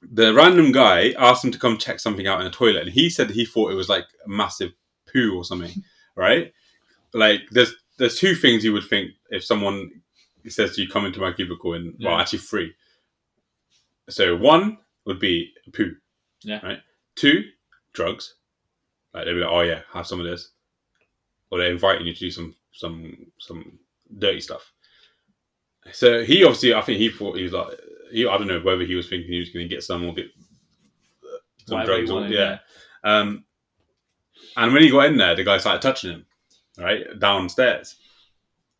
[0.03, 3.09] the random guy asked him to come check something out in the toilet, and he
[3.09, 4.73] said he thought it was like a massive
[5.11, 5.83] poo or something,
[6.17, 6.53] right?
[7.13, 9.91] Like there's there's two things you would think if someone
[10.49, 12.75] says to you, come into my cubicle, and well, actually three.
[14.09, 15.95] So one would be poo,
[16.43, 16.61] Yeah.
[16.65, 16.81] right?
[17.15, 17.45] Two,
[17.93, 18.35] drugs.
[19.15, 20.51] Like they'd be like, oh yeah, have some of this,
[21.51, 23.79] or they're inviting you to do some some some
[24.19, 24.71] dirty stuff.
[25.93, 27.69] So he obviously, I think he thought he was like,
[28.11, 30.13] he, I don't know whether he was thinking he was going to get some or
[30.13, 30.27] get
[31.25, 32.59] uh, some Whatever drugs, or, wanted, yeah.
[33.05, 33.45] Um,
[34.57, 36.27] and when he got in there, the guy started touching him,
[36.77, 37.97] right downstairs,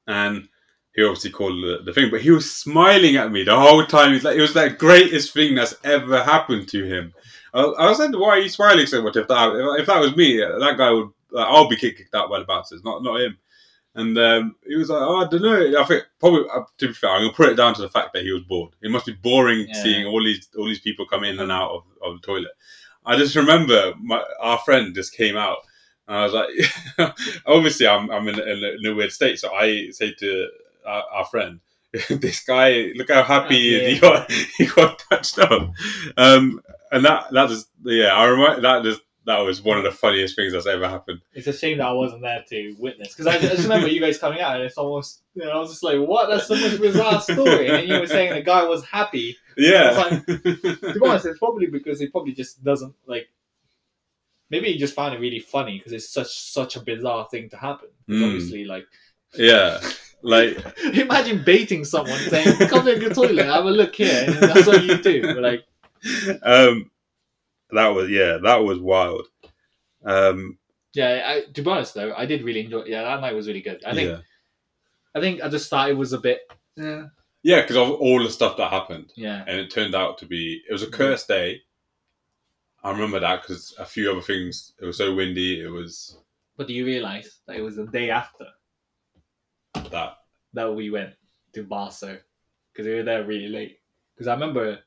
[0.07, 0.49] and
[0.97, 4.13] he obviously called the, the thing, but he was smiling at me the whole time.
[4.13, 7.13] He's like, it was the greatest thing that's ever happened to him.
[7.55, 9.17] I, I was like, why are you smiling so much?
[9.17, 12.31] If that if, if that was me, that guy would, like, I'll be kicked out
[12.31, 13.37] by the bouncers, not not him.
[13.95, 15.81] And um, he was like, oh, I don't know.
[15.81, 18.13] I think probably uh, to be fair, I'm gonna put it down to the fact
[18.13, 18.73] that he was bored.
[18.83, 19.83] It must be boring Yeah.
[19.83, 22.53] seeing all these all these people come in and out of, of the toilet.
[23.07, 25.59] I just remember my, our friend just came out,
[26.09, 27.13] and I was like,
[27.47, 30.49] obviously I'm I'm in, in, a, in a weird state, so I say to
[30.87, 31.61] our, our friend,
[32.09, 33.81] this guy, look how happy he.
[33.81, 33.89] Yeah.
[33.89, 35.73] He got he got touched up.
[36.17, 36.61] Um,
[36.93, 40.37] and that that is yeah, I remember that is that was one of the funniest
[40.37, 41.21] things that's ever happened.
[41.33, 44.01] It's a shame that I wasn't there to witness because I, I just remember you
[44.01, 46.55] guys coming out and it's almost you know I was just like what that's so
[46.55, 49.37] much bizarre story and you were saying the guy was happy.
[49.57, 50.21] Yeah.
[50.27, 53.29] To be honest, it's probably because he probably just doesn't like.
[54.49, 57.57] Maybe he just found it really funny because it's such such a bizarre thing to
[57.57, 57.89] happen.
[58.09, 58.25] Mm.
[58.25, 58.87] Obviously, like
[59.35, 59.81] yeah.
[60.23, 60.59] Like
[60.95, 64.83] imagine baiting someone saying, "Come in the toilet, have a look here," and that's what
[64.85, 65.23] you do.
[65.41, 65.65] Like,
[66.43, 66.91] um
[67.71, 69.27] that was yeah, that was wild.
[70.05, 70.59] Um
[70.95, 71.23] yeah.
[71.27, 72.85] I, to be honest, though, I did really enjoy.
[72.87, 73.83] Yeah, that night was really good.
[73.85, 74.11] I think.
[74.11, 74.19] yeah.
[75.15, 76.41] I think at the start it was a bit.
[76.77, 77.05] Yeah.
[77.43, 79.13] Yeah, because of all the stuff that happened.
[79.15, 79.45] Yeah.
[79.47, 81.61] and it turned out to be it was a cursed day.
[82.83, 84.73] I remember that because a few other things.
[84.81, 85.61] It was so windy.
[85.61, 86.19] It was
[86.57, 88.47] But do you realize that it was the day after
[89.91, 90.17] that.
[90.55, 91.11] that we went
[91.55, 92.19] to Barso
[92.73, 93.79] because we were there really late.
[94.15, 94.79] Because I remember,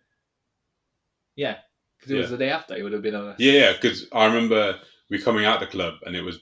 [1.36, 1.58] yeah,
[1.98, 2.32] because it was Yeah.
[2.32, 2.76] the day after.
[2.76, 3.74] It would have been a Yeah, yeah.
[3.74, 4.80] Because I remember
[5.10, 6.40] we coming out the club and it was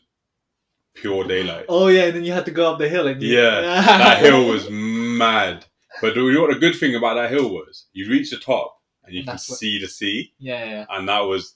[0.96, 1.66] pure daylight.
[1.70, 4.20] Oh yeah, and then you had to go up the hill and you- Yeah, that
[4.24, 5.66] hill was mad.
[6.02, 7.88] But you know what the good thing about that hill was?
[7.94, 10.86] You reach the top and you can what- see the sea, yeah, yeah.
[10.90, 11.56] and that was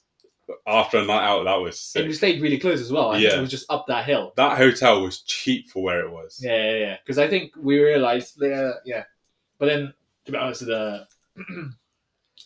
[0.68, 1.44] after a night out.
[1.46, 3.12] That was And we stayed really close as well.
[3.12, 3.38] I Yeah.
[3.38, 4.34] it was just up that hill.
[4.36, 6.40] That hotel was cheap for where it was.
[6.44, 6.98] Yeah, yeah, yeah.
[7.04, 9.04] Because I think we realized there, yeah.
[9.58, 9.94] But then,
[10.26, 11.08] to be honest, the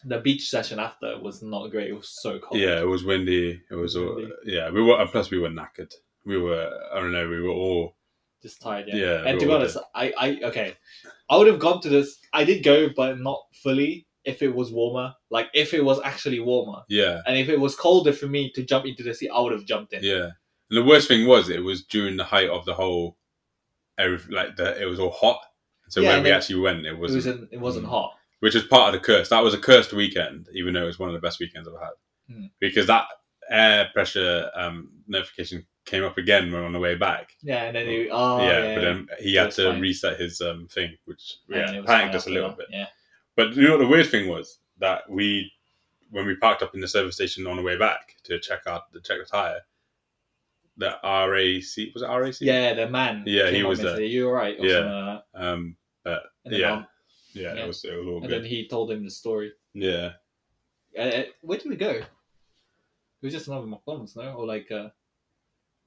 [0.05, 1.89] the beach session after was not great.
[1.89, 2.59] It was so cold.
[2.59, 3.61] Yeah, it was windy.
[3.69, 4.69] It was all, yeah.
[4.69, 5.93] We were and plus we were knackered.
[6.25, 7.29] We were I don't know.
[7.29, 7.95] We were all
[8.41, 8.85] just tired.
[8.87, 8.95] Yeah.
[8.95, 10.75] Yeah, and to be honest, I, I, okay,
[11.29, 12.19] I would have gone to this.
[12.31, 14.04] I did go, but not fully.
[14.25, 17.75] If it was warmer, like if it was actually warmer, yeah and if it was
[17.75, 20.03] colder for me to jump into the sea, I would have jumped in.
[20.03, 20.29] yeah.
[20.71, 23.17] And the worst thing was it was during the height of the whole,
[24.29, 25.39] like the it was all hot.
[25.89, 27.49] So Yeah, when we then actually went, it It wasn't, wasn't.
[27.53, 27.89] It wasn't Mm.
[27.89, 28.11] hot.
[28.39, 29.29] which is part of the curse.
[29.29, 31.79] That was a cursed weekend, even though it was one of the best weekends I've
[31.79, 31.95] had,
[32.29, 32.45] Hmm.
[32.59, 33.05] because that
[33.49, 37.29] air pressure um, notification came up again when on the way back.
[37.43, 39.79] Yeah, and then you, oh yeah, yeah, but then he It had to fine.
[39.81, 42.67] reset his um, thing, which yeah, it panicked us a little bit.
[42.71, 42.87] Yeah,
[43.35, 45.51] But you know what the weird thing was that we,
[46.11, 48.91] when we parked up in the service station on the way back to check out
[48.93, 49.59] the check the tire,
[50.77, 52.35] the RAC was it RAC?
[52.41, 52.73] yeah.
[52.73, 53.23] The man.
[53.25, 53.99] Yeah, he was there.
[54.01, 55.19] "You all right?" Yeah.
[55.35, 55.43] like.
[55.43, 55.75] Um.
[56.05, 56.83] And Yeah.
[57.33, 57.53] Yeah.
[57.53, 57.63] Yeah.
[57.63, 57.83] It was.
[57.83, 58.43] It was all and good.
[58.43, 59.51] then he told him the story.
[59.73, 60.11] yeah.
[60.97, 61.89] Uh, uh, where did we go?
[61.91, 62.05] It
[63.21, 64.31] was just another McDonald's, no?
[64.33, 64.89] Or like, uh,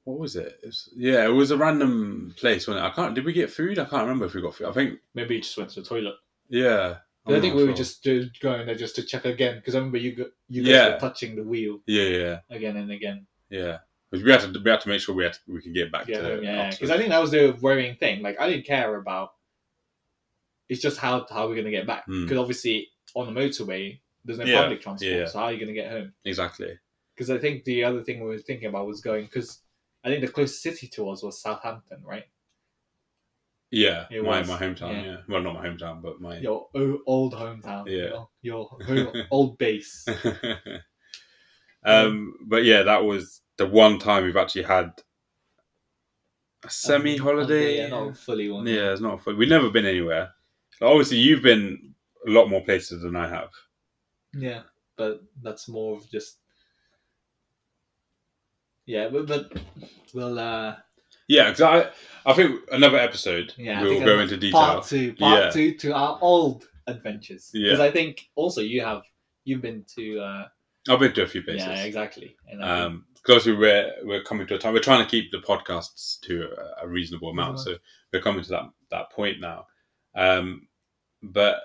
[0.04, 0.58] What was it?
[0.62, 2.66] it was, yeah, it was a random place.
[2.66, 2.88] Wasn't it?
[2.88, 3.14] I can't.
[3.14, 3.78] Did we get food?
[3.78, 4.66] I can't remember if we got food.
[4.68, 4.98] I think.
[5.14, 6.16] maybe he just went to the toilet.
[6.50, 6.96] Yeah.
[7.36, 7.76] I think we were sure.
[7.76, 10.88] just going there just to check again because I remember you go, you guys Yeah.
[10.94, 12.02] were touching the wheel Yeah.
[12.04, 12.40] Yeah.
[12.50, 13.26] again and again.
[13.50, 13.78] Yeah.
[14.10, 14.58] Because we had to.
[14.58, 15.34] We had to make sure we had.
[15.34, 16.42] To, we could get back Yeah, to.
[16.42, 16.70] yeah.
[16.70, 18.22] Because I think that was the worrying thing.
[18.22, 19.30] Like I didn't care about.
[20.68, 22.04] It's just how how we're gonna get back.
[22.06, 22.24] Hmm.
[22.24, 25.26] Because obviously on the motorway there's no Yeah, public transport, yeah.
[25.26, 26.12] so how are you gonna get home?
[26.24, 26.78] exactly.
[27.14, 29.60] Because I think the other thing we were thinking about was going because
[30.04, 32.24] I think the closest city to us was Southampton, right?
[33.70, 34.06] Yeah.
[34.10, 34.92] It my was, my hometown.
[34.92, 35.02] yeah.
[35.02, 35.16] Yeah.
[35.28, 36.38] Well, not my hometown, but my.
[36.38, 36.68] Your
[37.06, 37.86] old hometown.
[37.86, 38.24] Yeah.
[38.42, 40.06] Your, your, old base.
[41.84, 42.34] um.
[42.46, 44.92] But yeah, that was the one time we've actually had
[46.64, 47.78] a semi holiday.
[47.78, 48.66] Yeah, not fully one.
[48.66, 49.36] Yeah, it's not fun.
[49.36, 50.30] We've never been anywhere.
[50.80, 51.94] Like, obviously, you've been
[52.26, 53.50] a lot more places than I have.
[54.32, 54.62] Yeah,
[54.96, 56.38] but that's more of just.
[58.86, 59.52] Yeah, but, but
[60.14, 60.76] we'll uh
[61.28, 64.60] Yeah, because I, I think another episode yeah I we'll think go into detail.
[64.60, 65.50] Part two, part Yeah.
[65.50, 67.50] two to our old adventures.
[67.54, 67.72] Yeah.
[67.72, 69.02] Because I think also you have
[69.44, 70.48] you've been to uh
[70.90, 71.66] I've been to a few places.
[71.66, 72.34] yeah exactly.
[72.50, 74.72] And I think- Um, because obviously we're we're coming to a time.
[74.72, 76.48] We're trying to keep the podcasts to
[76.80, 77.76] a, a reasonable amount, so
[78.12, 79.66] we're coming to that that point now.
[80.14, 80.68] Um,
[81.22, 81.60] but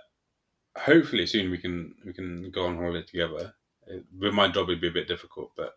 [0.78, 3.53] hopefully soon we can we can go on holiday together.
[3.88, 5.74] It, with my job, it'd be a bit difficult, but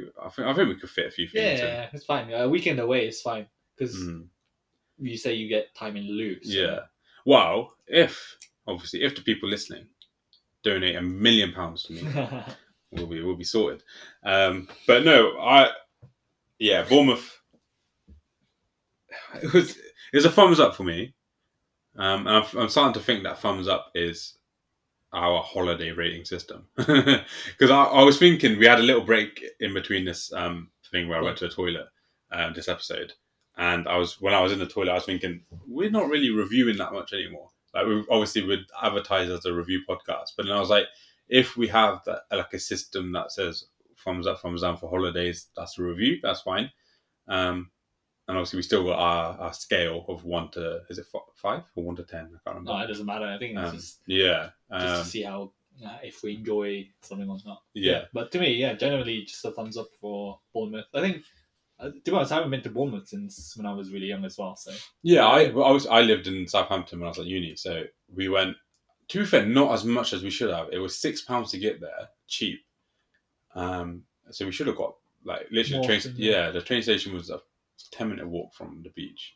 [0.00, 1.60] we I think I think we could fit a few things.
[1.60, 2.32] yeah, yeah, it's fine.
[2.32, 3.96] A weekend away is fine because.
[3.96, 4.26] Mm.
[4.98, 6.38] you say you get time in lieu.
[6.42, 6.50] So.
[6.50, 6.78] Yeah.
[7.26, 8.36] Well, if
[8.66, 9.86] obviously if the people listening
[10.62, 12.02] donate a million pounds to me,
[12.90, 13.82] we'll be we'll be sorted.
[14.24, 15.70] Um, but no, I
[16.58, 17.40] yeah, Bournemouth.
[19.42, 21.14] It was it was a thumbs up for me.
[21.96, 24.38] Um, and I'm, I'm starting to think that thumbs up is
[25.14, 29.72] our holiday rating system because I, I was thinking we had a little break in
[29.72, 31.86] between this um, thing where I went to the toilet
[32.32, 33.12] um, this episode,
[33.56, 36.30] and I was when I was in the toilet I was thinking we're not really
[36.30, 37.48] reviewing that much anymore.
[37.72, 40.86] Like we obviously would advertise as a review podcast, but then I was like,
[41.28, 43.64] if we have that like a system that says
[44.04, 46.18] thumbs up, thumbs down for holidays, that's a review.
[46.22, 46.70] That's fine.
[47.28, 47.70] Um,
[48.28, 51.84] and obviously we still got our, our scale of one to is it five or
[51.84, 52.26] one to ten?
[52.26, 52.72] I can't remember.
[52.72, 53.26] No, it doesn't matter.
[53.26, 55.52] I think it's Um, just, yeah, just um, to see how
[55.84, 57.62] uh, if we enjoy something or not.
[57.74, 60.86] yeah, But to me, yeah, generally just a thumbs up for Bournemouth.
[60.94, 61.24] I think,
[61.80, 64.24] uh, to be honest, I haven't been to Bournemouth since when I was really young
[64.24, 64.54] as well.
[64.56, 64.72] So
[65.02, 65.26] yeah.
[65.26, 68.56] I I was I lived in Southampton when I was at uni, so we went.
[69.08, 70.68] To be fair, not as much as we should have.
[70.72, 72.64] It was six pounds to get there, cheap.
[73.54, 74.94] Um, so we should have got
[75.24, 76.14] like literally More train.
[76.16, 76.30] yeah.
[76.46, 76.50] yeah.
[76.50, 77.40] the train station was a
[77.92, 79.34] ten minute walk from the beach.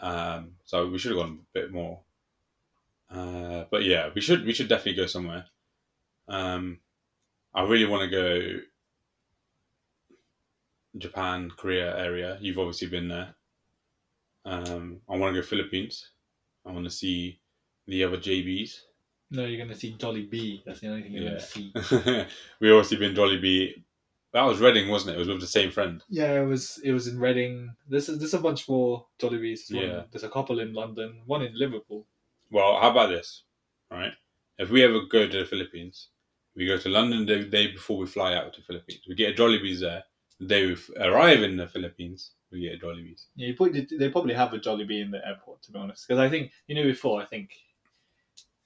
[0.00, 2.00] Um, so we should have gone a bit more.
[3.10, 5.46] Uh, but yeah, we should we should definitely go somewhere.
[6.28, 6.78] Um,
[7.54, 8.60] I really want to go
[10.96, 12.38] Japan, Korea area.
[12.40, 13.34] You've obviously been there.
[14.44, 16.10] Um, I want to go Philippines.
[16.66, 17.40] I want to see
[17.86, 18.80] the other JBs.
[19.30, 20.62] no, you're gonna see Jollibee.
[20.64, 21.28] That's the only thing you're Yeah.
[21.30, 21.72] gonna see.
[22.60, 23.82] We've obviously been Jollibee.
[24.32, 25.16] That was Reading, wasn't it?
[25.16, 26.02] It was with the same friend.
[26.08, 27.74] Yeah, it was it was in Reading.
[27.88, 29.72] There's there's a bunch more Jollibees.
[29.74, 30.02] One- Yeah.
[30.10, 32.06] There's a couple in London, one in Liverpool.
[32.50, 33.42] Well, how about this?
[33.90, 34.12] All right.
[34.58, 36.08] If we ever go to the Philippines,
[36.54, 39.02] we go to London the day before we fly out to the Philippines.
[39.08, 40.04] We get a Jollibees there.
[40.40, 43.26] The day we arrive in the Philippines, we get a Jollibees.
[43.36, 43.52] Yeah,
[43.98, 46.06] they probably have a Jollibee in the airport, to be honest.
[46.06, 47.50] Because I think you know before, I think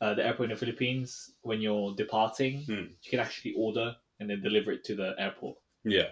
[0.01, 2.73] uh, the airport in the Philippines, when you're departing, Hmm.
[3.03, 5.57] you can actually order and then deliver it to the airport.
[5.85, 6.11] Yeah.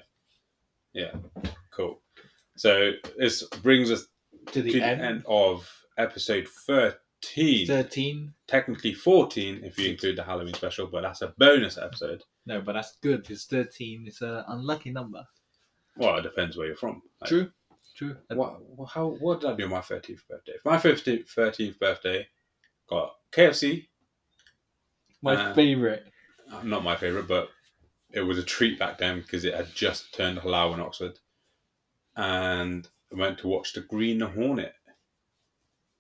[0.93, 1.13] Yeah.
[1.71, 2.03] Cool.
[2.57, 4.07] So this brings us
[4.53, 7.67] To the to end, the end of episode 13.
[7.69, 8.35] thirteen.
[8.49, 12.23] Technically 14 if you include the Halloween special, but that's a bonus episode.
[12.47, 13.31] No, but that's good.
[13.31, 14.05] It's thirteen.
[14.07, 15.25] It's an unlucky number.
[15.97, 17.03] Well, it depends where you're from.
[17.21, 17.51] Like, True.
[17.97, 18.17] True.
[18.29, 20.55] What, what- how, what did I do on my 13th birthday?
[20.65, 22.27] My 15th, 13th birthday
[22.89, 23.87] got KFC.
[25.23, 26.07] My Uh, favorite.
[26.51, 27.51] Uh, Not my favourite, but
[28.13, 31.19] it was a treat back then because it had just turned halal in Oxford.
[32.17, 34.75] And I went to watch The Green Hornet.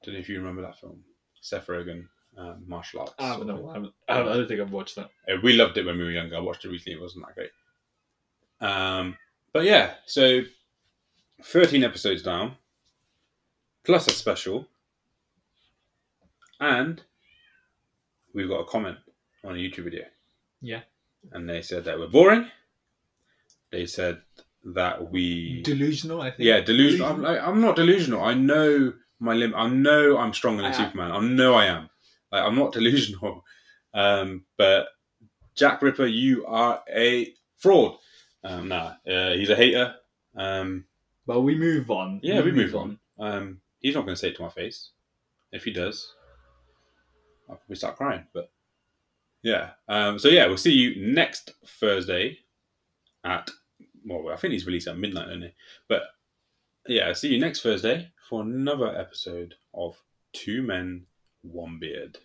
[0.02, 1.04] Don't know if you remember that film.
[1.40, 2.06] Seth Rogen,
[2.36, 3.14] um, martial arts.
[3.18, 3.68] I don't know.
[3.68, 5.10] I, haven't, I, don't think I've watched that.
[5.28, 6.36] Uh, we loved it when we were younger.
[6.36, 6.98] I watched it recently.
[6.98, 7.50] It wasn't that great.
[8.60, 9.16] Um,
[9.52, 10.42] but yeah, so
[11.42, 12.56] 13 episodes down,
[13.84, 14.66] plus a special.
[16.60, 17.02] And
[18.34, 18.98] we've got a comment
[19.44, 20.04] on a YouTube video.
[20.60, 20.80] Yeah.
[21.32, 22.48] And they said that we're boring.
[23.70, 24.20] They said
[24.64, 25.62] that we.
[25.62, 26.20] Delusional.
[26.22, 26.40] I think.
[26.46, 27.08] Yeah, delusional.
[27.08, 28.22] I'm, like, I'm not delusional.
[28.24, 29.56] I know my limit.
[29.56, 31.12] I know I'm stronger than I- Superman.
[31.12, 31.88] I know I am.
[32.32, 33.44] Like, I'm not delusional.
[33.94, 34.88] Um, but
[35.54, 37.96] Jack Ripper, you are a fraud.
[38.44, 39.94] Um, nah, uh, he's a hater.
[40.36, 40.84] Um,
[41.26, 42.20] But we move on.
[42.22, 42.98] yeah, we move on.
[43.18, 44.90] Um, he's not going to say it to my face.
[45.52, 46.12] If he does,
[47.48, 48.24] I'll probably start crying.
[48.32, 48.50] But
[49.42, 49.70] yeah.
[49.88, 52.38] Um, so yeah, we'll see you next Thursday
[53.24, 53.50] at
[54.04, 55.54] well, I think he's released at midnight, he?
[55.88, 56.02] But
[56.86, 59.96] yeah, see you next Thursday for another episode of
[60.32, 61.06] Two Men,
[61.42, 62.18] One Beard.